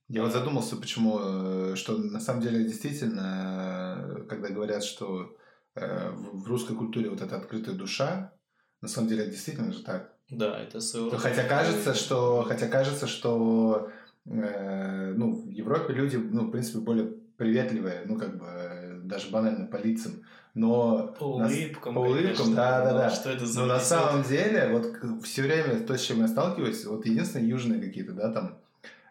Я 0.10 0.24
вот 0.24 0.32
задумался, 0.32 0.76
почему, 0.78 1.20
э, 1.22 1.76
что 1.76 1.98
на 1.98 2.20
самом 2.20 2.42
деле 2.42 2.64
действительно, 2.64 3.98
э, 4.00 4.24
когда 4.30 4.50
говорят, 4.50 4.84
что 4.84 5.36
э, 5.76 6.10
в 6.12 6.48
русской 6.48 6.76
культуре 6.76 7.10
вот 7.10 7.22
эта 7.22 7.38
открытая 7.38 7.76
душа, 7.76 8.34
на 8.82 8.88
самом 8.88 9.08
деле 9.08 9.28
действительно 9.28 9.72
же 9.72 9.84
так. 9.84 10.14
Да, 10.30 10.60
это 10.60 10.80
своего 10.80 11.10
рода. 11.10 11.20
Хотя 11.20 11.44
кажется, 11.44 11.94
что, 11.94 12.44
хотя 12.44 12.68
кажется, 12.68 13.08
что 13.08 13.92
э, 14.26 15.14
ну, 15.16 15.34
в 15.34 15.50
Европе 15.50 15.94
люди, 15.94 16.18
ну, 16.18 16.48
в 16.48 16.52
принципе, 16.52 16.80
более 16.80 17.14
приветливые, 17.38 18.04
ну, 18.06 18.18
как 18.18 18.38
бы, 18.38 19.02
даже 19.04 19.32
банально 19.32 19.66
по 19.66 19.78
лицам. 19.78 20.24
Но 20.54 21.16
по 21.20 21.24
улыбкам, 21.24 21.96
по 21.96 22.00
улыбкам, 22.00 22.24
конечно, 22.24 22.56
да, 22.56 22.86
да, 22.86 22.94
да. 22.94 23.10
Что 23.10 23.32
это 23.32 23.46
за 23.46 23.62
Но 23.62 23.66
на 23.66 23.80
самом 23.80 24.24
деле, 24.24 24.70
вот 24.72 25.24
все 25.24 25.42
время 25.42 25.80
то, 25.80 25.98
с 25.98 26.02
чем 26.02 26.20
я 26.20 26.28
сталкиваюсь, 26.28 26.86
вот 26.86 27.06
единственные 27.06 27.50
южные 27.50 27.82
какие-то, 27.82 28.14
да, 28.14 28.32
там 28.32 28.58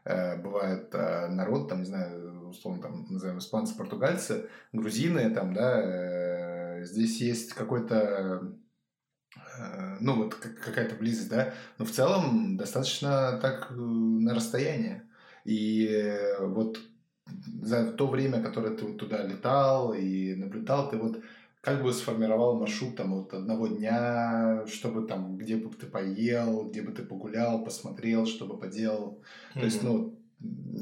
э, 0.04 0.40
бывает 0.40 0.88
э, 0.92 1.28
народ, 1.28 1.68
там, 1.68 1.80
не 1.80 1.86
знаю, 1.86 2.48
условно, 2.48 2.80
там, 2.82 3.06
назовем 3.10 3.38
испанцы, 3.38 3.76
португальцы, 3.76 4.46
грузины, 4.72 5.30
там, 5.30 5.52
да, 5.52 5.80
э, 5.82 6.84
здесь 6.84 7.20
есть 7.20 7.54
какой-то 7.54 7.94
э, 7.96 8.40
ну, 10.00 10.16
вот 10.16 10.34
как- 10.34 10.58
какая-то 10.58 10.96
близость, 10.96 11.28
да, 11.28 11.54
но 11.78 11.84
в 11.84 11.90
целом 11.90 12.56
достаточно 12.56 13.38
так 13.40 13.68
э, 13.70 13.74
на 13.74 14.34
расстоянии. 14.34 15.02
И 15.44 15.86
э, 15.86 16.46
вот 16.46 16.78
за 17.62 17.92
то 17.92 18.06
время, 18.06 18.42
которое 18.42 18.76
ты 18.76 18.92
туда 18.94 19.22
летал 19.22 19.94
и 19.94 20.34
наблюдал, 20.34 20.90
ты 20.90 20.96
вот 20.96 21.22
как 21.60 21.82
бы 21.82 21.92
сформировал 21.92 22.58
маршрут 22.58 22.96
там 22.96 23.14
вот 23.14 23.32
одного 23.32 23.68
дня, 23.68 24.64
чтобы 24.66 25.06
там, 25.06 25.38
где 25.38 25.56
бы 25.56 25.72
ты 25.74 25.86
поел, 25.86 26.68
где 26.68 26.82
бы 26.82 26.92
ты 26.92 27.02
погулял, 27.02 27.64
посмотрел, 27.64 28.26
что 28.26 28.46
бы 28.46 28.58
поделал. 28.58 29.22
То 29.54 29.60
есть, 29.60 29.82
ну, 29.82 30.18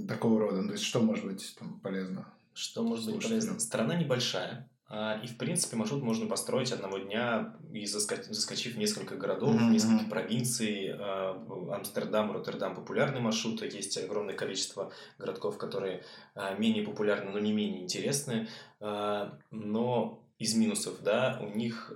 такого 0.09 0.40
рода. 0.40 0.62
Ну, 0.62 0.69
То 0.69 0.73
есть, 0.73 0.85
что 0.85 1.00
может 1.00 1.26
быть 1.26 1.54
там 1.59 1.78
полезно? 1.80 2.26
Что 2.54 2.83
может 2.83 3.12
быть 3.12 3.23
полезно? 3.23 3.61
Страна 3.61 3.95
небольшая, 3.95 4.69
и, 4.90 5.26
в 5.28 5.38
принципе, 5.38 5.76
маршрут 5.76 6.02
можно 6.02 6.26
построить 6.26 6.73
одного 6.73 6.99
дня, 6.99 7.54
и 7.73 7.85
заска- 7.85 8.25
заскочив 8.32 8.75
в 8.75 8.78
несколько 8.78 9.14
городов, 9.16 9.54
в 9.54 9.54
Мгм, 9.61 9.73
несколько 9.73 10.04
провинций. 10.11 10.90
а, 10.92 11.32
в 11.35 11.73
Амстердам, 11.73 12.32
Роттердам 12.32 12.75
популярные 12.75 13.20
маршруты, 13.23 13.66
есть 13.66 13.97
огромное 13.99 14.35
количество 14.35 14.90
городков, 15.18 15.59
которые 15.59 16.02
а, 16.35 16.54
менее 16.54 16.85
популярны, 16.85 17.30
но 17.30 17.38
не 17.38 17.52
менее 17.52 17.82
интересны. 17.82 18.49
А, 18.80 19.38
Но 19.52 20.25
из 20.38 20.54
минусов, 20.54 21.02
да, 21.02 21.38
у 21.42 21.54
них 21.54 21.92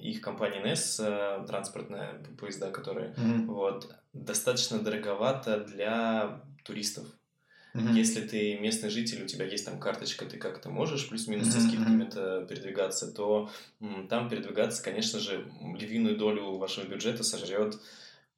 их 0.00 0.20
компания 0.20 0.60
NES, 0.60 0.98
а, 1.00 1.44
транспортная 1.46 2.20
поезда, 2.38 2.70
которые 2.70 3.14
Мгм. 3.16 3.46
вот, 3.46 3.94
достаточно 4.12 4.78
дороговато 4.80 5.60
для 5.60 6.42
туристов. 6.64 7.06
Мгм. 7.74 7.92
Если 7.94 8.20
ты 8.20 8.56
местный 8.60 8.88
житель, 8.88 9.24
у 9.24 9.26
тебя 9.26 9.44
есть 9.46 9.64
там 9.64 9.80
карточка, 9.80 10.24
ты 10.26 10.38
как-то 10.38 10.70
можешь 10.70 11.08
плюс-минус 11.08 11.48
со 11.50 11.60
скидками-то 11.60 12.46
передвигаться, 12.48 13.10
то 13.12 13.50
м, 13.80 14.06
там 14.06 14.28
передвигаться, 14.28 14.80
конечно 14.82 15.18
же, 15.18 15.44
львиную 15.76 16.16
долю 16.16 16.52
вашего 16.56 16.84
бюджета 16.84 17.24
сожрет 17.24 17.76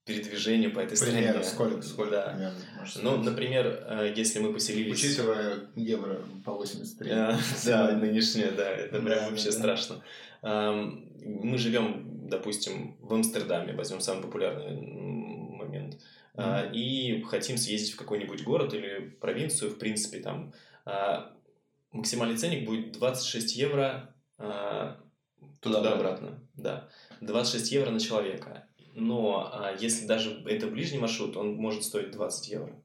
передвижение 0.07 0.71
по 0.71 0.79
этой 0.79 0.97
Примерно, 0.99 1.43
стране. 1.43 1.71
сколько, 1.71 1.83
сколько 1.83 2.11
Да. 2.13 2.33
примерно, 2.33 2.55
Ну, 3.03 3.17
например, 3.23 3.67
э, 3.89 4.15
если 4.17 4.39
мы 4.39 4.53
поселились... 4.55 5.05
Учитывая 5.05 5.57
евро 5.75 6.21
по 6.45 6.53
83. 6.53 7.11
А, 7.11 7.39
Да, 7.67 7.93
нынешнее, 7.93 8.53
да, 8.53 8.71
это 8.71 9.01
прям 9.03 9.31
вообще 9.31 9.53
страшно. 9.53 10.03
Мы 10.43 11.59
живем, 11.59 12.29
допустим, 12.29 12.97
в 13.01 13.13
Амстердаме, 13.13 13.75
возьмем 13.75 14.01
самый 14.01 14.23
популярный 14.23 14.81
Мгм. 16.37 16.73
и 16.73 17.23
хотим 17.23 17.57
съездить 17.57 17.93
в 17.95 17.97
какой-нибудь 17.97 18.45
город 18.45 18.75
или 18.75 19.09
провинцию, 19.21 19.71
в 19.71 19.79
принципе, 19.79 20.21
там 20.21 20.53
а, 20.85 21.33
максимальный 21.93 22.37
ценник 22.37 22.67
будет 22.67 22.93
26 22.93 23.57
евро 23.57 24.15
а, 24.39 25.01
туда-обратно, 25.61 26.41
да, 26.55 26.89
26 27.21 27.73
евро 27.73 27.91
на 27.91 28.01
человека. 28.01 28.67
Но 28.95 29.75
если 29.79 30.07
даже 30.07 30.43
это 30.47 30.69
ближний 30.69 30.99
маршрут, 30.99 31.37
он 31.37 31.57
может 31.57 31.85
стоить 31.85 32.13
20 32.13 32.49
евро. 32.49 32.83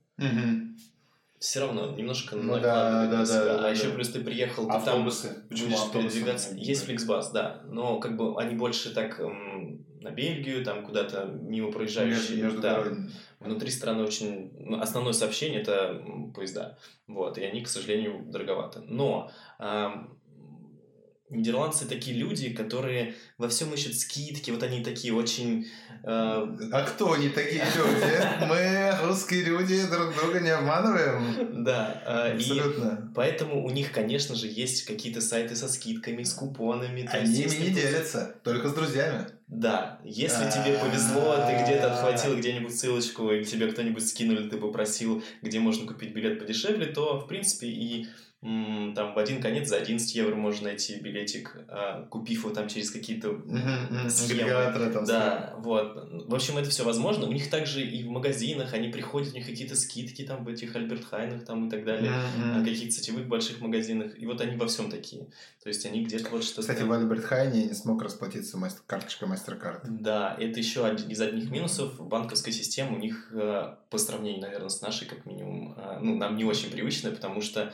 Все 1.41 1.59
равно 1.59 1.91
немножко 1.95 2.35
Ну 2.35 2.53
да, 2.53 2.61
да, 2.61 2.91
на 3.05 3.11
да, 3.11 3.25
себя. 3.25 3.45
да, 3.45 3.57
да, 3.57 3.67
а 3.67 3.71
еще 3.71 3.87
да. 3.87 3.95
плюс 3.95 4.09
ты 4.09 4.21
приехал, 4.21 4.67
ты 4.67 4.73
Автобусы. 4.73 5.27
там 5.33 5.47
Почему 5.49 5.67
будешь 5.69 5.79
автобусы? 5.79 6.07
передвигаться. 6.09 6.55
Есть 6.55 6.85
фликсбас, 6.85 7.31
да, 7.31 7.61
но 7.65 7.99
как 7.99 8.15
бы 8.15 8.39
они 8.39 8.55
больше 8.55 8.93
так 8.93 9.19
м, 9.19 9.83
на 9.99 10.11
Бельгию, 10.11 10.63
там 10.63 10.85
куда-то 10.85 11.25
мимо 11.25 11.71
проезжающие. 11.71 12.37
Между, 12.37 12.43
между 12.43 12.61
да. 12.61 12.75
дорогами. 12.75 13.11
Внутри 13.39 13.71
страны 13.71 14.03
очень... 14.03 14.51
ну, 14.59 14.79
основное 14.79 15.13
сообщение– 15.13 15.61
это 15.63 15.99
поезда. 16.35 16.77
Вот, 17.07 17.39
и 17.39 17.43
они, 17.43 17.61
к 17.63 17.67
сожалению, 17.67 18.23
дороговаты. 18.27 18.81
Но 18.85 19.31
ам, 19.57 20.15
нидерландцы 21.31 21.85
такие 21.87 22.15
люди, 22.17 22.49
которые 22.53 23.15
во 23.37 23.47
всем 23.49 23.73
ищут 23.73 23.95
скидки. 23.97 24.51
Вот 24.51 24.63
они 24.63 24.83
такие 24.83 25.13
очень... 25.13 25.67
э, 26.03 26.07
А 26.07 26.83
кто 26.87 27.13
они 27.13 27.29
такие 27.29 27.63
люди? 27.63 28.45
Мы, 28.47 29.07
русские 29.07 29.43
люди, 29.43 29.81
друг 29.87 30.13
друга 30.15 30.39
не 30.39 30.49
обманываем. 30.49 31.63
да, 31.63 32.03
э, 32.05 32.33
и 32.33 32.35
Абсолютно. 32.35 33.11
Поэтому 33.15 33.65
у 33.65 33.69
них, 33.71 33.91
конечно 33.91 34.35
же, 34.35 34.47
есть 34.47 34.85
какие-то 34.85 35.21
сайты 35.21 35.55
со 35.55 35.67
скидками, 35.67 36.23
с 36.23 36.33
купонами. 36.33 37.03
то 37.03 37.17
Они 37.17 37.33
есть, 37.33 37.55
ими 37.55 37.67
не 37.69 37.73
делятся, 37.73 38.35
только 38.43 38.69
с 38.69 38.73
друзьями. 38.73 39.27
Да, 39.47 39.99
если 40.05 40.49
тебе 40.49 40.77
повезло, 40.77 41.35
ты 41.45 41.63
где-то 41.63 41.91
отхватил 41.93 42.37
где-нибудь 42.37 42.73
ссылочку, 42.77 43.29
или 43.31 43.43
тебе 43.43 43.67
кто-нибудь 43.67 44.07
скинул, 44.07 44.49
ты 44.49 44.55
попросил, 44.57 45.21
где 45.41 45.59
можно 45.59 45.85
купить 45.85 46.13
билет 46.13 46.39
подешевле, 46.39 46.85
то, 46.85 47.19
в 47.19 47.27
принципе, 47.27 47.67
и 47.67 48.07
там 48.41 49.13
в 49.13 49.19
один 49.19 49.39
конец 49.39 49.69
за 49.69 49.77
11 49.77 50.15
евро 50.15 50.33
можно 50.33 50.69
найти 50.69 50.99
билетик, 50.99 51.55
а, 51.67 52.07
купив 52.09 52.43
его 52.43 52.49
там 52.49 52.67
через 52.67 52.89
какие-то 52.89 53.39
схемы. 54.09 54.41
Агрегаторы 54.41 54.91
там. 54.91 55.05
Да, 55.05 55.53
вот. 55.59 56.09
В 56.27 56.33
общем, 56.33 56.57
это 56.57 56.69
все 56.71 56.83
возможно. 56.83 57.27
У 57.27 57.31
них 57.31 57.51
также 57.51 57.85
и 57.85 58.03
в 58.03 58.09
магазинах, 58.09 58.73
они 58.73 58.89
приходят, 58.89 59.33
у 59.33 59.35
них 59.35 59.45
какие-то 59.45 59.75
скидки 59.75 60.23
там 60.23 60.43
в 60.43 60.47
этих 60.47 60.75
Альберт 60.75 61.05
Хайнах 61.05 61.45
там 61.45 61.67
и 61.67 61.69
так 61.69 61.85
далее. 61.85 62.11
На 62.43 62.65
каких-то 62.65 62.91
сетевых 62.91 63.27
больших 63.27 63.61
магазинах. 63.61 64.17
И 64.17 64.25
вот 64.25 64.41
они 64.41 64.55
во 64.57 64.67
всем 64.67 64.89
такие. 64.89 65.27
То 65.61 65.67
есть 65.69 65.85
они 65.85 66.03
где-то 66.03 66.31
вот 66.31 66.43
что-то... 66.43 66.61
Кстати, 66.61 66.81
в 66.81 66.91
Альберт 66.91 67.23
Хайне 67.23 67.61
я 67.61 67.67
не 67.67 67.73
смог 67.75 68.01
расплатиться 68.01 68.57
мастер- 68.57 68.81
карточкой 68.87 69.29
MasterCard. 69.29 69.81
Да, 69.87 70.35
это 70.39 70.57
еще 70.57 70.83
один 70.83 71.09
из 71.09 71.21
одних 71.21 71.51
минусов. 71.51 72.01
Банковская 72.01 72.51
система 72.51 72.95
у 72.95 72.99
них, 72.99 73.29
э, 73.33 73.75
по 73.91 73.97
сравнению, 73.99 74.41
наверное, 74.41 74.69
с 74.69 74.81
нашей, 74.81 75.07
как 75.07 75.27
минимум, 75.27 75.77
ну, 76.01 76.15
нам 76.15 76.35
не 76.35 76.43
очень 76.43 76.71
привычная, 76.71 77.11
потому 77.11 77.41
что 77.41 77.73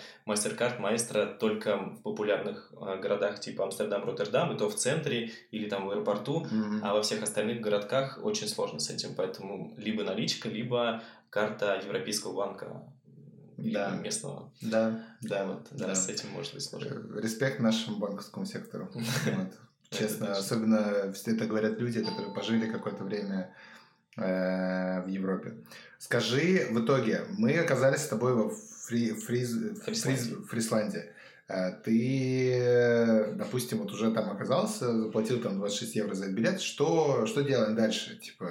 MasterCard, 0.57 0.79
Maestro 0.81 1.37
только 1.37 1.77
в 1.77 2.01
популярных 2.01 2.71
э, 2.79 2.99
городах 2.99 3.39
типа 3.39 3.63
Амстердам, 3.65 4.03
Роттердам, 4.05 4.55
и 4.55 4.57
то 4.57 4.69
в 4.69 4.75
центре 4.75 5.31
или 5.51 5.69
там 5.69 5.87
в 5.87 5.91
аэропорту, 5.91 6.41
Мгм. 6.51 6.81
а 6.83 6.93
во 6.93 7.01
всех 7.01 7.23
остальных 7.23 7.61
городках 7.61 8.19
очень 8.23 8.47
сложно 8.47 8.79
с 8.79 8.89
этим. 8.89 9.15
Поэтому 9.15 9.73
либо 9.77 10.03
наличка, 10.03 10.49
либо 10.49 11.01
карта 11.29 11.79
Европейского 11.83 12.33
банка, 12.33 12.83
Да. 13.57 13.91
местного. 13.95 14.51
Да, 14.61 15.03
да, 15.21 15.45
Вот, 15.45 15.67
да, 15.71 15.87
да. 15.87 15.95
с 15.95 16.09
этим 16.09 16.29
может 16.29 16.53
быть 16.53 16.63
сложно. 16.63 16.89
Э, 16.89 17.21
Респект 17.21 17.59
нашему 17.59 17.97
банковскому 17.97 18.45
сектору. 18.45 18.89
Честно, 19.89 20.33
особенно 20.33 21.13
это 21.25 21.45
говорят 21.45 21.79
люди, 21.79 22.03
которые 22.03 22.33
пожили 22.33 22.69
какое-то 22.69 23.03
время 23.05 23.53
в 24.17 25.05
Европе. 25.07 25.53
Скажи, 25.99 26.67
в 26.71 26.83
итоге, 26.83 27.21
мы 27.37 27.57
оказались 27.59 28.01
с 28.01 28.07
тобой 28.07 28.33
во 28.33 28.49
Фри, 28.49 29.11
Фриз, 29.13 29.55
Фрисландии. 29.85 30.19
Фриз- 30.21 30.45
Фрисландии. 30.47 31.03
Э, 31.49 31.71
Ты, 31.81 32.51
э, 32.59 33.33
допустим, 33.35 33.77
вот 33.77 33.91
уже 33.93 34.11
там 34.11 34.29
оказался, 34.29 34.91
заплатил 35.03 35.39
там 35.41 35.57
26 35.59 35.95
евро 35.95 36.13
за 36.13 36.27
билет. 36.29 36.59
Что, 36.59 37.25
что 37.25 37.41
делаем 37.41 37.73
дальше? 37.75 38.17
Типа, 38.17 38.47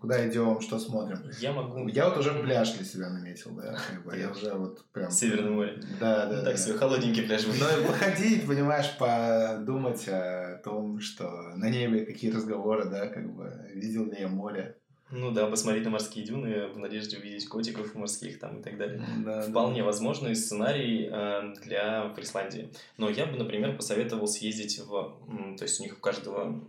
куда 0.00 0.26
идем, 0.26 0.60
что 0.62 0.78
смотрим? 0.78 1.18
Я 1.38 1.52
могу... 1.52 1.86
Я 1.88 2.08
вот 2.08 2.16
уже 2.18 2.32
пляж 2.32 2.72
для 2.72 2.84
себя 2.86 3.10
наметил, 3.10 3.50
да. 3.50 3.76
Я 4.16 4.30
уже 4.30 4.54
вот 4.54 4.84
прям... 4.92 5.10
Северное 5.10 5.50
море. 5.50 5.82
Да, 6.00 6.26
да, 6.26 6.36
Ну, 6.38 6.44
так 6.44 6.56
себе, 6.56 6.78
холодненький 6.78 7.24
пляж 7.24 7.44
будет. 7.44 7.60
Ну, 7.60 7.82
и 7.82 7.86
походить, 7.86 8.46
понимаешь, 8.46 8.96
подумать 8.98 10.08
о 10.08 10.60
том, 10.64 10.98
что 11.00 11.30
на 11.56 11.68
небе 11.68 12.06
какие 12.06 12.30
разговоры, 12.32 12.86
да, 12.86 13.08
как 13.08 13.34
бы, 13.34 13.52
видел 13.74 14.06
ли 14.06 14.18
я 14.18 14.28
море. 14.28 14.76
Ну 15.12 15.32
да, 15.32 15.46
посмотреть 15.48 15.84
на 15.84 15.90
морские 15.90 16.24
дюны 16.24 16.68
в 16.68 16.78
надежде 16.78 17.18
увидеть 17.18 17.48
котиков 17.48 17.94
морских 17.94 18.38
там 18.38 18.60
и 18.60 18.62
так 18.62 18.78
далее. 18.78 19.04
Да, 19.24 19.42
Вполне 19.42 19.82
возможный 19.82 20.36
сценарий 20.36 21.08
э, 21.10 21.54
для 21.64 22.10
Фрисландии. 22.10 22.72
Но 22.96 23.10
я 23.10 23.26
бы, 23.26 23.36
например, 23.36 23.76
посоветовал 23.76 24.28
съездить 24.28 24.78
в... 24.78 25.56
То 25.58 25.64
есть 25.64 25.80
у 25.80 25.82
них 25.82 25.94
у 25.98 26.00
каждого... 26.00 26.64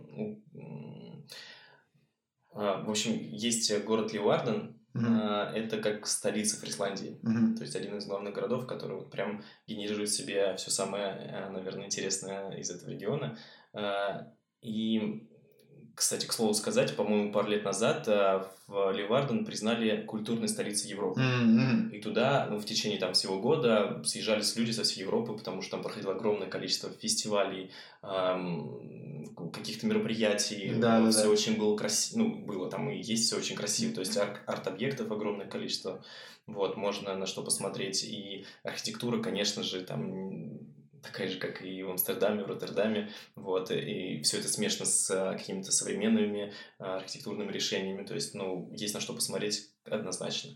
а, 2.54 2.82
В 2.82 2.90
общем, 2.90 3.12
есть 3.30 3.72
город 3.84 4.12
Леуарден. 4.12 4.76
Мгм. 4.94 5.06
а, 5.22 5.52
Это 5.54 5.78
как 5.78 6.06
столица 6.06 6.60
Фрисландии. 6.60 7.18
Мгм. 7.22 7.54
То 7.56 7.62
есть 7.62 7.76
один 7.76 7.96
из 7.96 8.06
главных 8.06 8.34
городов, 8.34 8.66
который 8.66 8.96
вот 8.96 9.10
прям 9.10 9.42
генерирует 9.66 10.10
в 10.10 10.14
себе 10.16 10.56
все 10.56 10.70
самое, 10.70 11.14
э, 11.14 11.48
наверное, 11.48 11.86
интересное 11.86 12.50
из 12.52 12.70
этого 12.70 12.90
региона. 12.90 13.38
А, 13.72 14.32
И 14.60 15.28
кстати, 15.94 16.26
к 16.26 16.32
слову 16.32 16.54
сказать, 16.54 16.96
по-моему, 16.96 17.32
пару 17.32 17.48
лет 17.48 17.64
назад 17.64 18.08
э, 18.08 18.44
в 18.66 18.92
Ливарден 18.92 19.44
признали 19.44 20.02
культурной 20.02 20.48
столицей 20.48 20.90
Европы. 20.90 21.20
М-м. 21.20 21.90
И 21.90 22.00
туда 22.00 22.46
ну, 22.50 22.58
в 22.58 22.64
течение 22.64 22.98
там 22.98 23.12
всего 23.12 23.38
года 23.38 24.02
съезжались 24.04 24.56
люди 24.56 24.70
со 24.70 24.84
всей 24.84 25.00
Европы, 25.00 25.34
потому 25.34 25.60
что 25.60 25.72
там 25.72 25.82
проходило 25.82 26.14
огромное 26.14 26.48
количество 26.48 26.90
фестивалей, 26.90 27.70
эм, 28.02 29.34
каких-то 29.52 29.86
мероприятий. 29.86 30.72
Да, 30.76 31.00
да, 31.00 31.10
все 31.10 31.24
да. 31.24 31.30
очень 31.30 31.58
было 31.58 31.76
красиво, 31.76 32.18
ну, 32.20 32.34
было 32.36 32.70
там 32.70 32.90
и 32.90 32.96
есть 32.96 33.26
все 33.26 33.36
очень 33.36 33.56
красиво. 33.56 33.94
То 33.94 34.00
есть 34.00 34.16
ар- 34.16 34.42
арт-объектов 34.46 35.10
огромное 35.10 35.46
количество. 35.46 36.02
Вот, 36.46 36.76
можно 36.76 37.14
на 37.14 37.26
что 37.26 37.42
посмотреть. 37.42 38.02
И 38.04 38.46
архитектура, 38.62 39.22
конечно 39.22 39.62
же, 39.62 39.82
там 39.82 40.58
такая 41.02 41.28
же, 41.28 41.38
как 41.38 41.62
и 41.62 41.82
в 41.82 41.90
Амстердаме, 41.90 42.44
в 42.44 42.46
Роттердаме. 42.46 43.10
Вот, 43.34 43.70
и 43.70 44.20
все 44.22 44.38
это 44.38 44.48
смешано 44.48 44.86
с 44.86 45.10
а, 45.10 45.34
какими-то 45.34 45.72
современными 45.72 46.52
а, 46.78 46.96
архитектурными 46.98 47.50
решениями. 47.52 48.04
То 48.04 48.14
есть, 48.14 48.34
ну, 48.34 48.70
есть 48.72 48.94
на 48.94 49.00
что 49.00 49.12
посмотреть 49.12 49.70
однозначно. 49.84 50.52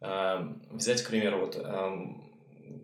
А, 0.00 0.56
Взять, 0.70 1.02
к 1.02 1.08
примеру, 1.08 1.40
вот 1.40 1.56
ам, 1.62 2.30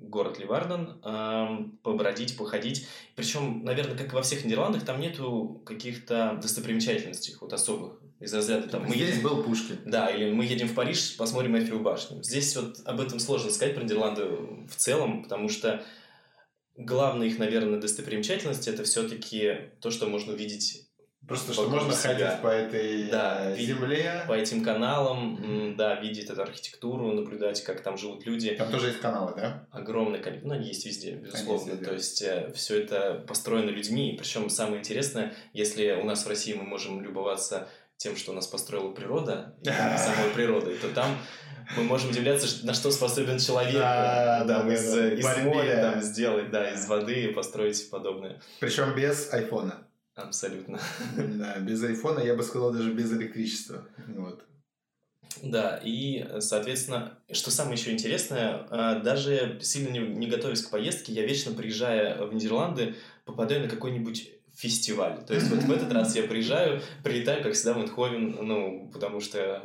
город 0.02 0.38
Ливарден, 0.38 1.00
ам, 1.02 1.78
побродить, 1.82 2.36
походить. 2.36 2.86
Причем, 3.14 3.64
наверное, 3.64 3.96
как 3.96 4.12
и 4.12 4.14
во 4.14 4.22
всех 4.22 4.44
Нидерландах, 4.44 4.84
там 4.84 5.00
нету 5.00 5.62
каких-то 5.64 6.38
достопримечательностей 6.42 7.34
вот 7.40 7.52
особых. 7.52 8.00
Из 8.18 8.32
разряда 8.32 8.66
там 8.68 8.84
мы 8.86 8.94
Здесь 8.94 9.10
едем- 9.16 9.22
был 9.24 9.42
Пушкин. 9.42 9.78
да, 9.84 10.08
или 10.08 10.32
мы 10.32 10.44
едем 10.46 10.68
в 10.68 10.74
Париж, 10.74 11.16
посмотрим 11.18 11.54
Эйфелеву 11.54 11.80
башню. 11.82 12.22
Здесь 12.22 12.56
вот 12.56 12.80
об 12.86 13.00
этом 13.00 13.18
сложно 13.18 13.50
сказать 13.50 13.74
про 13.74 13.82
Нидерланды 13.84 14.24
в 14.24 14.74
целом, 14.76 15.22
потому 15.22 15.50
что 15.50 15.84
главная 16.76 17.26
их, 17.28 17.38
наверное, 17.38 17.80
достопримечательность 17.80 18.68
это 18.68 18.84
все-таки 18.84 19.70
то, 19.80 19.90
что 19.90 20.06
можно 20.06 20.32
увидеть 20.34 20.82
Просто 21.26 21.52
что 21.54 21.68
можно 21.68 21.92
себя. 21.92 22.14
ходить 22.30 22.40
по 22.42 22.46
этой 22.46 23.10
Да, 23.10 23.50
э, 23.50 23.56
земле. 23.58 24.22
по 24.28 24.32
этим 24.34 24.62
каналам, 24.62 25.42
м, 25.42 25.76
да, 25.76 25.98
видеть 26.00 26.30
эту 26.30 26.42
архитектуру, 26.42 27.12
наблюдать, 27.12 27.64
как 27.64 27.80
там 27.82 27.98
живут 27.98 28.24
люди. 28.26 28.50
Там 28.54 28.70
тоже 28.70 28.88
есть 28.88 29.00
каналы, 29.00 29.32
да? 29.36 29.66
Огромное 29.72 30.20
количество, 30.20 30.48
ну, 30.50 30.54
они 30.54 30.68
есть 30.68 30.86
везде, 30.86 31.12
безусловно. 31.16 31.72
везде. 31.72 31.84
То 31.84 31.94
есть 31.94 32.24
все 32.54 32.80
это 32.80 33.24
построено 33.26 33.70
людьми. 33.70 34.14
Причем 34.16 34.48
самое 34.50 34.78
интересное, 34.78 35.34
если 35.52 35.92
у 36.00 36.04
нас 36.04 36.24
в 36.24 36.28
России 36.28 36.52
мы 36.54 36.62
можем 36.62 37.00
любоваться 37.02 37.68
тем, 37.96 38.16
что 38.16 38.32
у 38.32 38.34
нас 38.34 38.46
построила 38.46 38.90
природа, 38.92 39.54
и 39.62 39.66
самой 39.66 40.30
природой, 40.34 40.76
то 40.76 40.88
там 40.90 41.16
мы 41.76 41.82
можем 41.84 42.10
удивляться, 42.10 42.64
на 42.64 42.74
что 42.74 42.90
способен 42.90 43.38
человек 43.38 43.74
Да, 43.74 44.38
там, 44.38 44.48
да, 44.48 44.62
да, 44.62 44.74
из, 44.74 44.92
да. 44.92 45.14
из 45.14 45.24
Борьбе. 45.24 45.42
моря 45.42 45.90
там, 45.92 46.02
сделать, 46.02 46.50
да, 46.50 46.70
из 46.70 46.86
воды 46.86 47.32
построить 47.32 47.90
подобное. 47.90 48.40
Причем 48.60 48.94
без 48.94 49.32
айфона. 49.32 49.86
Абсолютно. 50.14 50.80
Да, 51.16 51.58
без 51.58 51.82
айфона, 51.82 52.20
я 52.20 52.34
бы 52.34 52.42
сказал, 52.42 52.72
даже 52.72 52.92
без 52.92 53.12
электричества. 53.12 53.86
Вот. 54.08 54.44
Да, 55.42 55.78
и, 55.84 56.26
соответственно, 56.40 57.18
что 57.30 57.50
самое 57.50 57.76
еще 57.76 57.92
интересное, 57.92 58.66
а, 58.70 59.00
даже 59.00 59.58
сильно 59.60 59.90
не, 59.90 59.98
не 59.98 60.28
готовясь 60.28 60.62
к 60.62 60.70
поездке, 60.70 61.12
я 61.12 61.26
вечно, 61.26 61.52
приезжая 61.52 62.24
в 62.24 62.32
Нидерланды, 62.32 62.94
попадаю 63.26 63.62
на 63.62 63.68
какой-нибудь 63.68 64.30
фестиваль. 64.56 65.24
То 65.26 65.34
есть 65.34 65.50
вот 65.50 65.62
в 65.62 65.70
этот 65.70 65.92
раз 65.92 66.16
я 66.16 66.22
приезжаю, 66.22 66.80
прилетаю, 67.04 67.42
как 67.42 67.52
всегда, 67.52 67.74
в 67.74 67.82
Эндховен, 67.82 68.38
ну, 68.42 68.90
потому 68.92 69.20
что... 69.20 69.62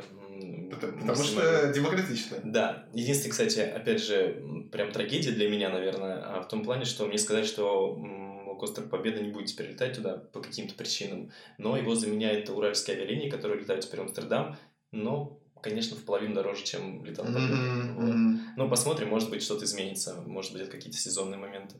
Потому, 0.70 1.24
что 1.24 1.72
демократично. 1.74 2.38
Да. 2.44 2.86
Единственное, 2.92 3.30
кстати, 3.30 3.60
опять 3.60 4.02
же, 4.02 4.42
прям 4.72 4.90
трагедия 4.90 5.32
для 5.32 5.48
меня, 5.48 5.68
наверное, 5.70 6.22
а 6.24 6.42
в 6.42 6.48
том 6.48 6.64
плане, 6.64 6.84
что 6.84 7.06
мне 7.06 7.18
сказали, 7.18 7.44
что 7.44 7.96
м, 7.98 8.32
Остров 8.62 8.88
Победы 8.88 9.20
не 9.20 9.30
будет 9.30 9.46
теперь 9.46 9.70
летать 9.70 9.96
туда 9.96 10.16
по 10.16 10.40
каким-то 10.40 10.74
причинам, 10.74 11.30
но 11.58 11.76
его 11.76 11.94
заменяет 11.94 12.48
Уральские 12.48 12.96
авиалинии, 12.96 13.28
которые 13.28 13.60
летают 13.60 13.84
теперь 13.84 14.00
в 14.00 14.04
Амстердам, 14.04 14.56
но, 14.92 15.40
конечно, 15.60 15.96
в 15.96 16.04
половину 16.04 16.34
дороже, 16.34 16.64
чем 16.64 17.04
летал 17.04 17.26
Победа. 17.26 17.54
Мгм, 17.54 17.94
Вот. 17.94 18.14
мгм. 18.14 18.40
Ну, 18.56 18.68
посмотрим, 18.68 19.08
может 19.08 19.30
быть, 19.30 19.42
что-то 19.42 19.64
изменится, 19.64 20.14
может 20.26 20.52
быть, 20.52 20.62
это 20.62 20.70
какие-то 20.70 20.98
сезонные 20.98 21.38
моменты. 21.38 21.76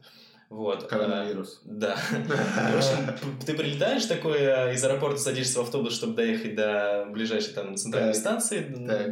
Вот. 0.52 0.86
Коронавирус. 0.86 1.62
А, 1.64 1.68
Да. 1.68 1.96
В 2.10 2.76
общем, 2.76 3.38
ты 3.46 3.54
прилетаешь 3.54 4.04
такой, 4.04 4.46
а, 4.46 4.70
из 4.70 4.84
аэропорта 4.84 5.18
садишься 5.18 5.60
в 5.60 5.62
автобус, 5.62 5.94
чтобы 5.94 6.14
доехать 6.14 6.54
до 6.54 7.06
ближайшей 7.10 7.54
там 7.54 7.74
центральной 7.76 8.14
станции, 8.14 8.60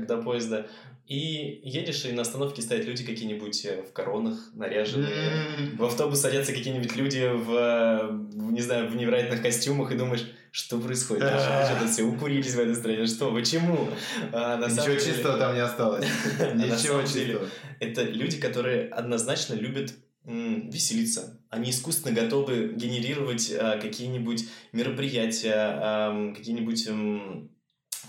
до 0.06 0.18
поезда, 0.18 0.66
и 1.06 1.60
едешь, 1.64 2.04
и 2.04 2.12
на 2.12 2.22
остановке 2.22 2.60
стоят 2.60 2.84
люди 2.84 3.04
какие-нибудь 3.04 3.64
э, 3.64 3.82
в 3.82 3.92
коронах, 3.92 4.38
наряженные. 4.54 5.70
В 5.76 5.84
автобус 5.84 6.20
садятся 6.20 6.52
какие-нибудь 6.52 6.94
люди 6.94 7.28
в, 7.32 7.50
э, 7.52 8.10
не 8.52 8.60
знаю, 8.60 8.88
в 8.88 8.94
невероятных 8.94 9.42
костюмах, 9.42 9.90
и 9.90 9.96
думаешь, 9.96 10.30
что 10.52 10.78
происходит? 10.78 11.24
Что 11.28 11.88
все 11.88 12.02
укурились 12.04 12.54
в 12.54 12.60
этой 12.60 12.76
стране? 12.76 13.06
Что? 13.06 13.32
Почему? 13.32 13.88
А 14.32 14.58
Ничего 14.58 14.94
чистого 14.94 15.38
там 15.38 15.54
не 15.54 15.60
осталось. 15.60 16.06
А 16.40 16.52
Ничего 16.52 17.02
чистого. 17.02 17.46
это 17.80 18.02
люди, 18.02 18.38
которые 18.38 18.88
однозначно 18.88 19.54
любят 19.54 19.94
веселиться. 20.70 21.40
Они 21.48 21.70
искусственно 21.70 22.14
готовы 22.14 22.72
генерировать 22.74 23.52
а, 23.52 23.78
какие-нибудь 23.78 24.44
мероприятия, 24.72 25.78
ам, 25.82 26.34
какие-нибудь 26.34 26.86
м, 26.86 27.50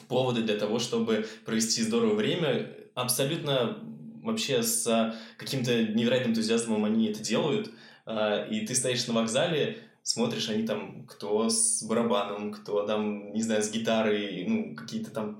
поводы 0.07 0.43
для 0.43 0.55
того, 0.55 0.79
чтобы 0.79 1.25
провести 1.45 1.81
здорово 1.81 2.15
время. 2.15 2.75
Абсолютно 2.95 3.79
вообще 4.23 4.61
с 4.63 4.85
а, 4.87 5.15
каким-то 5.37 5.83
невероятным 5.83 6.31
энтузиазмом 6.31 6.85
они 6.85 7.07
это 7.07 7.21
делают. 7.21 7.71
А, 8.05 8.45
и 8.45 8.65
ты 8.65 8.75
стоишь 8.75 9.07
на 9.07 9.13
вокзале, 9.13 9.77
смотришь, 10.03 10.49
они 10.49 10.63
там, 10.63 11.05
кто 11.07 11.49
с 11.49 11.83
барабаном, 11.83 12.51
кто 12.51 12.85
там, 12.85 13.33
не 13.33 13.41
знаю, 13.41 13.61
с 13.63 13.71
гитарой, 13.71 14.45
ну, 14.47 14.75
какие-то 14.75 15.11
там 15.11 15.37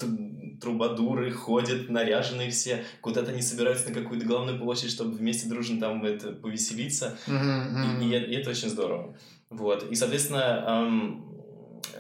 трубадуры 0.62 1.32
ходят, 1.32 1.90
наряженные 1.90 2.52
все, 2.52 2.84
куда-то 3.02 3.32
они 3.32 3.42
собираются 3.42 3.90
на 3.90 3.96
какую-то 3.96 4.26
главную 4.26 4.60
площадь, 4.60 4.92
чтобы 4.92 5.12
вместе 5.12 5.50
дружно 5.50 5.80
там 5.80 6.06
это 6.06 6.32
повеселиться. 6.34 7.18
Мгм, 7.28 8.02
И, 8.02 8.06
и 8.06 8.14
э- 8.14 8.26
и 8.32 8.36
это 8.36 8.52
очень 8.52 8.70
здорово. 8.70 9.18
Вот. 9.50 9.90
И, 9.92 9.96
соответственно, 9.96 10.64
ам, 10.68 11.28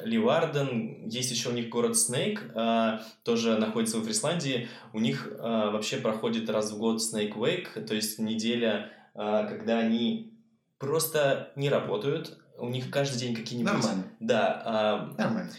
Ливарден, 0.04 1.08
есть 1.08 1.32
еще 1.32 1.50
у 1.50 1.54
них 1.54 1.69
город 1.69 1.97
Снейк, 1.97 2.52
а, 2.56 3.02
тоже 3.24 3.58
находится 3.58 3.97
в 3.97 4.10
Исландии. 4.10 4.67
У 4.93 5.00
них 5.00 5.28
а, 5.39 5.71
вообще 5.71 5.97
проходит 5.97 6.50
раз 6.50 6.71
в 6.71 6.78
год 6.78 7.02
Snake 7.02 7.34
Wake, 7.36 7.84
то 7.86 7.93
есть 7.95 8.19
неделя, 8.19 8.91
а, 9.15 9.45
когда 9.45 9.80
они 9.80 10.34
просто 10.78 11.52
не 11.56 11.69
работают. 11.69 12.38
У 12.62 12.69
них 12.69 12.89
каждый 12.91 13.17
день 13.17 13.36
какие-нибудь... 13.36 13.74
Нормально. 13.74 14.04
Да, 14.19 14.62
а, 14.65 15.13
Нормально. 15.17 15.52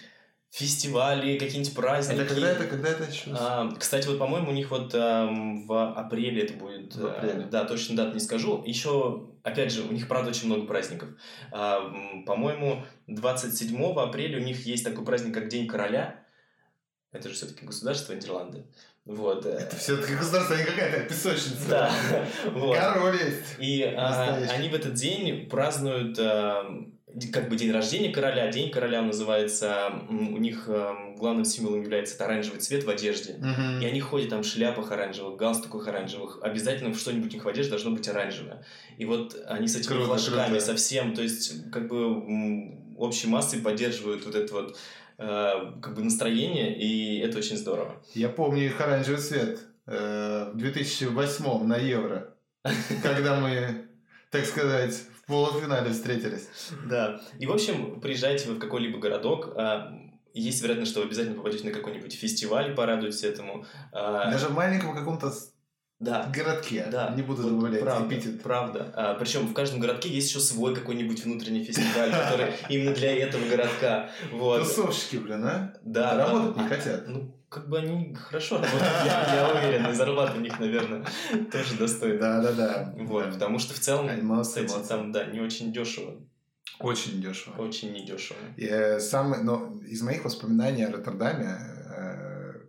фестивали, 0.50 1.38
какие-нибудь 1.38 1.74
праздники. 1.74 2.20
Это 2.20 2.34
когда 2.34 2.50
это, 2.50 2.64
когда 2.66 2.88
это 2.90 3.10
сейчас? 3.10 3.38
А, 3.40 3.70
кстати, 3.78 4.06
вот, 4.06 4.18
по-моему, 4.18 4.50
у 4.50 4.54
них 4.54 4.70
вот 4.70 4.94
ам, 4.94 5.66
в 5.66 5.92
апреле 5.94 6.42
это 6.42 6.54
будет. 6.54 6.94
В 6.94 7.06
апреле. 7.06 7.44
э, 7.44 7.48
Да, 7.50 7.64
точно 7.64 7.96
дату 7.96 8.14
не 8.14 8.20
скажу. 8.20 8.62
Еще, 8.64 9.28
опять 9.42 9.72
же, 9.72 9.82
у 9.82 9.92
них, 9.92 10.06
правда, 10.08 10.30
очень 10.30 10.46
много 10.46 10.66
праздников. 10.66 11.08
А, 11.50 11.80
по-моему, 12.26 12.84
27 13.06 13.92
апреля 13.98 14.38
у 14.40 14.44
них 14.44 14.64
есть 14.66 14.84
такой 14.84 15.04
праздник, 15.04 15.34
как 15.34 15.48
День 15.48 15.66
короля. 15.66 16.22
Это 17.12 17.28
же 17.28 17.34
все-таки 17.34 17.66
государство 17.66 18.12
Нидерланды. 18.12 18.64
Вот. 19.04 19.46
э, 19.46 19.50
Это 19.50 19.76
все-таки 19.76 20.14
государство, 20.14 20.54
а 20.54 20.58
не 20.58 20.64
какая-то 20.64 21.08
песочница. 21.08 21.68
Да. 21.68 21.92
Вот. 22.52 22.76
Король 22.76 23.16
есть. 23.16 23.56
И 23.58 23.82
а, 23.82 24.36
они 24.50 24.68
в 24.68 24.74
этот 24.74 24.94
день 24.94 25.48
празднуют 25.48 26.16
а, 26.20 26.64
как 27.32 27.48
бы 27.48 27.56
день 27.56 27.72
рождения 27.72 28.10
короля. 28.10 28.48
День 28.48 28.70
короля 28.70 29.02
называется, 29.02 29.92
у 30.08 30.38
них 30.38 30.64
а, 30.68 31.14
главным 31.16 31.44
символом 31.44 31.82
является 31.82 32.22
оранжевый 32.24 32.60
цвет 32.60 32.84
в 32.84 32.90
одежде. 32.90 33.34
Мгм. 33.38 33.80
И 33.80 33.86
они 33.86 34.00
ходят 34.00 34.30
там 34.30 34.42
в 34.42 34.46
шляпах 34.46 34.92
оранжевых, 34.92 35.36
галстуках 35.36 35.88
оранжевых. 35.88 36.38
Обязательно 36.42 36.94
что-нибудь 36.94 37.32
у 37.32 37.34
них 37.34 37.44
в 37.44 37.48
одежде 37.48 37.70
должно 37.70 37.90
быть 37.90 38.06
оранжевое. 38.08 38.64
И 38.98 39.04
вот 39.04 39.36
они 39.48 39.66
с 39.66 39.74
этими 39.76 39.94
Круто, 39.94 40.06
флажками 40.06 40.46
круто. 40.50 40.64
совсем, 40.64 41.14
то 41.14 41.22
есть 41.22 41.70
как 41.72 41.88
бы 41.88 42.72
общей 42.96 43.26
массой 43.26 43.60
поддерживают 43.60 44.24
вот 44.24 44.34
это 44.34 44.52
вот 44.54 44.78
как 45.80 45.94
бы 45.94 46.02
настроение, 46.02 46.76
и 46.78 47.18
это 47.18 47.38
очень 47.38 47.56
здорово. 47.56 48.02
Я 48.14 48.28
помню 48.28 48.66
их 48.66 48.80
оранжевый 48.80 49.20
цвет 49.20 49.60
э, 49.86 50.50
в 50.52 50.56
2008 50.56 51.64
на 51.64 51.76
Евро, 51.76 52.34
когда 53.02 53.40
мы, 53.40 53.86
так 54.30 54.44
сказать, 54.44 54.94
в 55.22 55.26
полуфинале 55.26 55.90
встретились. 55.92 56.48
Да. 56.86 57.20
И, 57.38 57.46
в 57.46 57.52
общем, 57.52 58.00
приезжаете 58.00 58.48
вы 58.48 58.54
в 58.54 58.58
какой-либо 58.58 58.98
городок, 58.98 59.52
а, 59.56 59.92
есть 60.34 60.62
вероятность, 60.62 60.92
что 60.92 61.00
вы 61.00 61.06
обязательно 61.06 61.36
попадете 61.36 61.64
на 61.64 61.72
какой-нибудь 61.72 62.14
фестиваль, 62.14 62.74
порадуетесь 62.74 63.22
этому. 63.22 63.66
А, 63.92 64.30
Даже 64.30 64.48
в 64.48 64.54
маленьком 64.54 64.94
каком-то 64.94 65.32
Да. 66.02 66.30
городке, 66.34 66.86
Да, 66.90 67.14
не 67.16 67.22
буду 67.22 67.42
вот 67.42 67.52
добавлять 67.52 67.80
правда, 67.80 68.14
эпитет. 68.14 68.42
Правда. 68.42 69.16
причем 69.18 69.46
в 69.46 69.54
каждом 69.54 69.80
городке 69.80 70.08
есть 70.08 70.28
еще 70.28 70.40
свой 70.40 70.74
какой-нибудь 70.74 71.24
внутренний 71.24 71.64
фестиваль, 71.64 72.10
который 72.10 72.52
именно 72.68 72.94
для 72.94 73.16
этого 73.16 73.48
городка. 73.48 74.10
Вот. 74.32 74.64
Тусовщики, 74.64 75.16
блин, 75.16 75.44
а? 75.44 75.74
Да, 75.82 76.16
Работать 76.16 76.56
не 76.56 76.68
хотят. 76.68 77.06
Ну, 77.06 77.34
как 77.48 77.68
бы 77.68 77.78
они 77.78 78.14
хорошо 78.14 78.56
работают, 78.56 78.82
я, 79.04 79.34
я 79.34 79.54
уверен, 79.54 79.90
и 79.90 79.92
зарплата 79.92 80.36
у 80.36 80.40
них, 80.40 80.58
наверное, 80.58 81.04
тоже 81.52 81.76
достойна. 81.76 82.18
Да-да-да. 82.18 82.94
Вот, 82.96 83.32
потому 83.32 83.58
что 83.58 83.74
в 83.74 83.78
целом, 83.78 84.08
молодцы, 84.26 84.64
кстати, 84.64 84.88
там, 84.88 85.12
да, 85.12 85.26
не 85.26 85.40
очень 85.40 85.72
дешево. 85.72 86.14
Очень 86.78 87.18
недешево. 87.18 87.54
Очень 87.58 87.92
недешево. 87.92 88.38
И, 88.56 88.64
э, 88.64 88.98
самый, 88.98 89.42
но 89.42 89.78
из 89.86 90.02
моих 90.02 90.24
воспоминаний 90.24 90.84
о 90.84 90.90
Роттердаме 90.90 91.58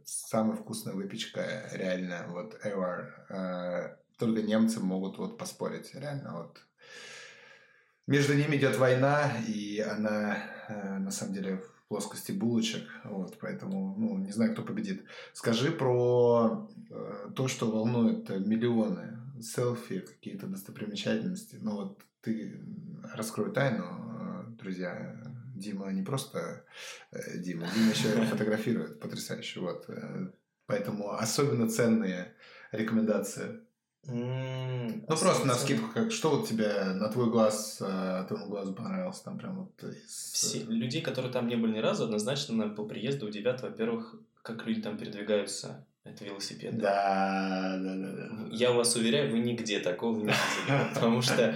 самая 0.06 0.56
вкусная 0.56 0.94
выпечка 0.94 1.70
реально 1.72 2.26
вот 2.30 2.60
ever. 2.64 3.08
Э, 3.30 3.96
только 4.18 4.42
немцы 4.42 4.80
могут 4.80 5.18
вот 5.18 5.38
поспорить 5.38 5.94
реально 5.96 6.38
вот. 6.38 6.62
Между 8.06 8.34
ними 8.34 8.58
идет 8.58 8.78
война, 8.78 9.32
и 9.48 9.80
она 9.80 10.38
э, 10.68 10.98
на 11.00 11.12
самом 11.12 11.34
деле 11.34 11.58
в 11.58 11.88
плоскости 11.88 12.34
булочек, 12.34 12.84
вот, 13.06 13.38
поэтому, 13.40 13.96
ну, 13.98 14.18
не 14.18 14.32
знаю, 14.32 14.52
кто 14.54 14.62
победит. 14.62 15.06
Скажи 15.32 15.72
про 15.72 16.70
э, 16.90 17.30
то, 17.34 17.48
что 17.48 17.72
волнует 17.72 18.30
миллионы 18.30 19.20
селфи, 19.42 20.00
какие-то 20.00 20.48
достопримечательности. 20.48 21.58
Ну 21.62 21.76
вот 21.76 22.00
ты 22.22 22.60
раскрой 23.14 23.52
тайну, 23.52 23.86
э, 23.86 24.44
друзья. 24.60 25.16
Дима 25.54 25.92
не 25.92 26.04
просто 26.04 26.66
э, 27.12 27.38
Дима, 27.38 27.68
Дима 27.74 27.92
еще 27.92 28.10
фотографирует 28.26 29.00
потрясающе. 29.00 29.60
Вот. 29.60 29.86
Э, 29.90 30.28
поэтому 30.66 31.12
особенно 31.14 31.70
ценные 31.70 32.34
рекомендации. 32.72 33.62
Mm, 34.06 35.06
ну, 35.08 35.18
просто 35.18 35.48
на 35.48 35.54
скидку, 35.54 35.88
как, 35.94 36.12
что 36.12 36.32
вот 36.32 36.48
тебе, 36.48 36.84
на 36.96 37.10
твой 37.10 37.30
глаз, 37.30 37.78
твоему 37.78 38.48
глазу 38.48 38.74
понравилось 38.74 39.22
там 39.22 39.38
прям 39.38 39.60
вот 39.60 39.84
из... 39.84 40.34
Все, 40.34 40.64
людей, 40.64 41.02
которые 41.02 41.32
там 41.32 41.48
не 41.48 41.56
были 41.56 41.76
ни 41.76 41.80
разу, 41.80 42.04
однозначно 42.04 42.68
по 42.68 42.84
приезду 42.84 43.28
удивят, 43.28 43.62
во-первых, 43.62 44.16
как 44.42 44.66
люди 44.66 44.82
там 44.82 44.98
передвигаются 44.98 45.86
это 46.06 46.26
велосипед. 46.26 46.78
Да, 46.78 47.78
да, 47.80 47.96
да, 47.96 48.12
да. 48.12 48.30
Я 48.52 48.74
вас 48.74 48.96
уверяю, 48.96 49.32
вы 49.32 49.40
нигде 49.40 49.80
такого 49.80 50.18
не 50.18 50.24
видели. 50.24 50.36
Потому 50.94 51.22
что, 51.22 51.56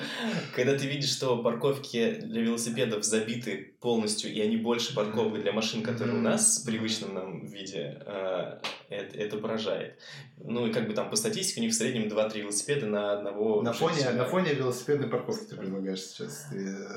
когда 0.56 0.78
ты 0.78 0.88
видишь, 0.88 1.12
что 1.12 1.44
парковки 1.44 2.22
для 2.22 2.42
велосипедов 2.42 3.04
забиты 3.04 3.76
полностью, 3.80 4.34
и 4.34 4.42
они 4.42 4.58
больше 4.58 4.96
парковок 4.96 5.40
для 5.42 5.52
машин, 5.52 5.84
которые 5.84 6.18
у 6.18 6.22
нас 6.22 6.62
в 6.62 6.66
привычном 6.66 7.14
нам 7.14 7.46
виде, 7.46 8.02
э, 8.06 8.60
это, 8.90 9.18
это 9.18 9.38
поражает. 9.38 10.00
Ну 10.40 10.66
и 10.66 10.72
как 10.74 10.88
бы 10.88 10.94
там 10.94 11.12
по 11.12 11.16
статистике 11.16 11.62
у 11.62 11.64
них 11.64 11.74
в 11.74 11.76
среднем 11.76 12.08
2-3 12.08 12.42
велосипеда 12.42 12.88
на 12.88 13.14
одного 13.14 13.62
на 13.62 13.74
фоне, 13.74 14.10
на 14.12 14.26
фоне 14.26 14.54
велосипедной 14.54 15.08
парковки 15.08 15.46
ты 15.46 15.56
предлагаешь 15.56 16.02
сейчас 16.02 16.48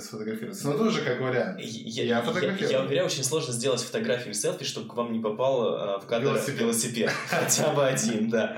сфотографироваться. 0.01 0.69
Ну 0.69 0.79
тоже 0.79 1.03
как 1.03 1.21
вариант. 1.21 1.61
Я, 1.61 2.05
я 2.05 2.23
фотографирую. 2.23 2.71
Я, 2.71 2.79
я 2.79 2.85
уверяю, 2.85 3.07
очень 3.07 3.25
сложно 3.25 3.53
сделать 3.53 3.83
фотографию 3.83 4.33
селфи, 4.33 4.65
чтобы 4.65 4.89
к 4.89 4.95
вам 4.95 5.13
не 5.13 5.21
попал 5.21 5.97
э, 5.97 5.99
в 6.01 6.07
кадр 6.07 6.29
велосипед. 6.29 6.61
велосипед. 6.61 7.11
Хотя 7.29 7.73
бы 7.73 7.87
один, 7.87 8.31
да. 8.31 8.57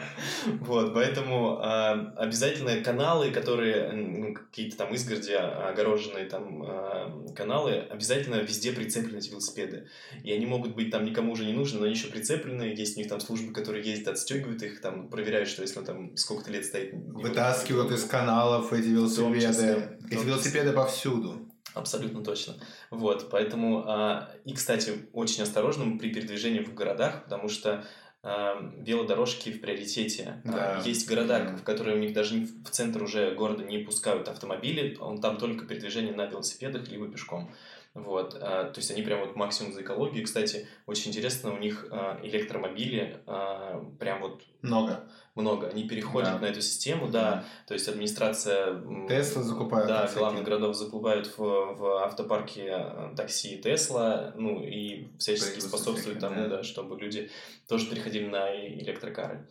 Вот, 0.61 0.95
поэтому 0.95 1.61
э, 1.61 2.13
обязательно 2.17 2.81
каналы, 2.83 3.31
которые, 3.31 4.35
какие-то 4.35 4.77
там 4.77 4.95
изгороди, 4.95 5.33
огороженные 5.33 6.27
там 6.27 6.63
э, 6.63 7.33
каналы, 7.35 7.87
обязательно 7.91 8.12
везде 8.21 8.73
прицеплены 8.73 9.19
эти 9.19 9.31
велосипеды. 9.31 9.89
И 10.23 10.33
они 10.33 10.47
могут 10.47 10.75
быть 10.75 10.91
там 10.91 11.05
никому 11.05 11.33
уже 11.33 11.45
не 11.45 11.53
нужны, 11.53 11.79
но 11.79 11.85
они 11.85 11.95
еще 11.95 12.09
прицеплены, 12.09 12.63
есть 12.65 12.97
у 12.97 13.01
них 13.01 13.09
там 13.09 13.21
службы, 13.21 13.53
которые 13.53 13.85
ездят, 13.85 14.09
отстегивают 14.09 14.63
их, 14.63 14.81
там 14.81 15.09
проверяют, 15.09 15.49
что 15.49 15.63
если 15.63 15.79
он 15.79 15.85
там 15.85 16.17
сколько-то 16.17 16.51
лет 16.51 16.65
стоит... 16.65 16.95
Вытаскивают 16.95 17.91
из 17.93 18.05
каналов 18.05 18.73
эти 18.73 18.89
велосипеды. 18.89 19.41
Числе, 19.41 19.99
эти 20.11 20.25
велосипеды 20.25 20.73
повсюду. 20.73 21.49
Абсолютно 21.75 22.23
точно. 22.23 22.55
Вот, 22.91 23.31
поэтому... 23.31 23.85
А, 23.87 24.31
и, 24.45 24.53
кстати, 24.53 24.93
очень 25.13 25.43
осторожным 25.43 25.99
при 25.99 26.13
передвижении 26.13 26.61
в 26.61 26.75
городах, 26.75 27.25
потому 27.25 27.49
что 27.49 27.85
велодорожки 28.25 29.51
в 29.51 29.61
приоритете. 29.61 30.41
Да. 30.45 30.81
Есть 30.85 31.09
города, 31.09 31.57
в 31.61 31.65
которые 31.65 31.97
у 31.97 31.99
них 31.99 32.13
даже 32.13 32.47
в 32.65 32.71
центр 32.71 33.03
уже 33.03 33.35
города 33.35 33.65
не 33.65 33.79
пускают 33.79 34.29
автомобили, 34.29 34.97
он 35.01 35.21
там 35.21 35.39
только 35.39 35.65
передвижение 35.65 36.15
на 36.15 36.27
велосипедах 36.27 36.89
либо 36.89 37.09
пешком. 37.09 37.53
Вот, 37.95 38.39
а, 38.41 38.71
то 38.71 38.79
есть 38.79 38.91
они 38.91 39.03
прям 39.03 39.21
вот 39.21 39.37
максимум 39.37 39.73
за 39.73 39.83
экологию. 39.83 40.25
Кстати, 40.25 40.67
очень 40.87 41.11
интересно, 41.11 41.53
у 41.53 41.59
них 41.59 41.87
а, 41.91 42.19
электромобили 42.23 43.19
а, 43.27 43.85
прям 43.99 44.23
вот 44.23 44.43
много. 44.63 45.05
Много. 45.35 45.69
Они 45.69 45.87
переходят 45.87 46.33
да. 46.33 46.39
на 46.39 46.47
эту 46.47 46.63
систему, 46.63 47.09
да. 47.09 47.45
То 47.67 47.75
есть 47.75 47.89
администрация... 47.89 48.83
Тесла 49.09 49.43
закупают. 49.43 49.89
Да, 49.89 50.11
главных 50.15 50.45
городов 50.45 50.75
закупают 50.75 51.27
в, 51.37 51.39
в 51.39 52.03
автопарке 52.03 53.13
такси 53.15 53.59
Тесла, 53.59 54.33
ну 54.37 54.63
и 54.63 55.09
всячески 55.19 55.61
способствуют 55.61 56.19
тому, 56.21 56.43
да. 56.43 56.49
да, 56.49 56.63
чтобы 56.63 56.99
люди 56.99 57.31
тоже 57.69 57.91
переходили 57.91 58.27
на 58.27 58.55
электрокары. 58.55 59.49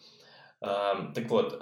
Так 0.60 1.30
вот, 1.30 1.60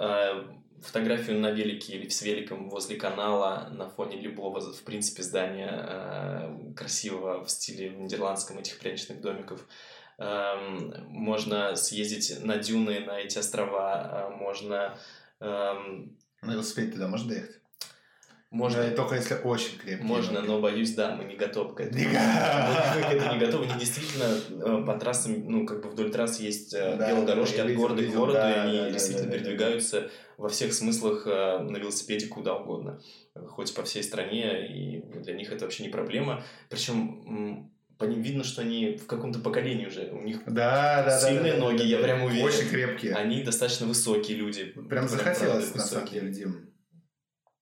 фотографию 0.82 1.38
на 1.38 1.50
велике 1.50 1.94
или 1.94 2.08
с 2.08 2.22
великом 2.22 2.68
возле 2.68 2.96
канала 2.96 3.68
на 3.72 3.88
фоне 3.88 4.20
любого, 4.20 4.60
в 4.60 4.82
принципе, 4.82 5.22
здания 5.22 5.70
э, 5.70 6.72
красивого 6.74 7.44
в 7.44 7.50
стиле 7.50 7.90
нидерландском 7.90 8.58
этих 8.58 8.78
пряничных 8.78 9.20
домиков. 9.20 9.66
Э, 10.18 10.54
можно 11.08 11.76
съездить 11.76 12.44
на 12.44 12.56
дюны, 12.56 13.00
на 13.00 13.18
эти 13.20 13.38
острова, 13.38 14.28
э, 14.30 14.36
можно... 14.36 14.98
Э, 15.40 15.74
на 16.42 16.52
велосипеде 16.52 16.92
туда 16.92 17.08
можно 17.08 17.28
доехать? 17.28 17.59
Можно. 18.50 18.88
Но 18.88 18.96
только 18.96 19.14
если 19.14 19.34
очень 19.44 19.78
крепкий. 19.78 20.04
Можно, 20.04 20.42
но 20.42 20.60
боюсь, 20.60 20.94
да, 20.94 21.14
мы 21.14 21.22
не 21.24 21.36
готовы 21.36 21.72
к 21.72 21.80
этому. 21.80 22.02
Мы 22.02 23.02
к 23.02 23.12
этому 23.12 23.34
не 23.34 23.38
готовы. 23.38 23.66
Они 23.66 23.78
действительно 23.78 24.24
э, 24.24 24.84
по 24.84 24.98
трассам, 24.98 25.44
ну, 25.46 25.64
как 25.64 25.82
бы 25.82 25.90
вдоль 25.90 26.10
трасс 26.10 26.40
есть 26.40 26.74
э, 26.74 26.96
велодорожки 27.08 27.60
от 27.60 27.72
города 27.74 28.02
к 28.02 28.10
городу, 28.10 28.38
и 28.38 28.42
они 28.42 28.92
действительно 28.92 29.30
передвигаются 29.30 30.10
во 30.36 30.48
всех 30.48 30.74
смыслах 30.74 31.28
э, 31.28 31.58
на 31.60 31.76
велосипеде 31.76 32.26
куда 32.26 32.56
угодно. 32.56 33.00
Хоть 33.50 33.72
по 33.72 33.84
всей 33.84 34.02
стране, 34.02 34.66
и 34.66 35.00
для 35.20 35.34
них 35.34 35.52
это 35.52 35.64
вообще 35.64 35.84
не 35.84 35.88
проблема. 35.88 36.42
Причем 36.68 37.70
по 37.98 38.04
ним 38.04 38.20
видно, 38.20 38.42
что 38.42 38.62
они 38.62 38.96
в 38.96 39.06
каком-то 39.06 39.38
поколении 39.38 39.86
уже. 39.86 40.10
У 40.10 40.22
них 40.22 40.40
да, 40.46 41.04
да, 41.04 41.20
сильные 41.20 41.52
да, 41.52 41.58
ноги, 41.58 41.78
да, 41.78 41.84
я 41.84 41.98
да, 41.98 42.02
прям 42.02 42.22
уверен. 42.22 42.46
Очень 42.46 42.68
крепкие. 42.68 43.14
Они 43.14 43.44
достаточно 43.44 43.86
высокие 43.86 44.38
люди. 44.38 44.64
Прям, 44.64 44.88
прям 44.88 45.08
захотелось, 45.08 45.72
на 45.74 45.82
самом 45.82 46.08
деле, 46.08 46.30
Дим. 46.30 46.70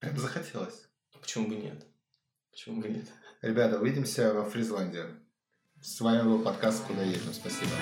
Прям 0.01 0.17
захотелось. 0.17 0.89
Почему 1.21 1.49
бы 1.49 1.57
нет? 1.57 1.85
Почему 2.51 2.81
бы 2.81 2.89
нет? 2.89 3.07
Ребята, 3.43 3.81
увидимся 3.81 4.33
во 4.33 4.49
Фризланде. 4.49 5.07
С 5.83 6.01
вами 6.01 6.23
был 6.23 6.43
подкаст 6.43 6.85
«Куда 6.85 7.03
едем». 7.03 7.33
Спасибо. 7.33 7.73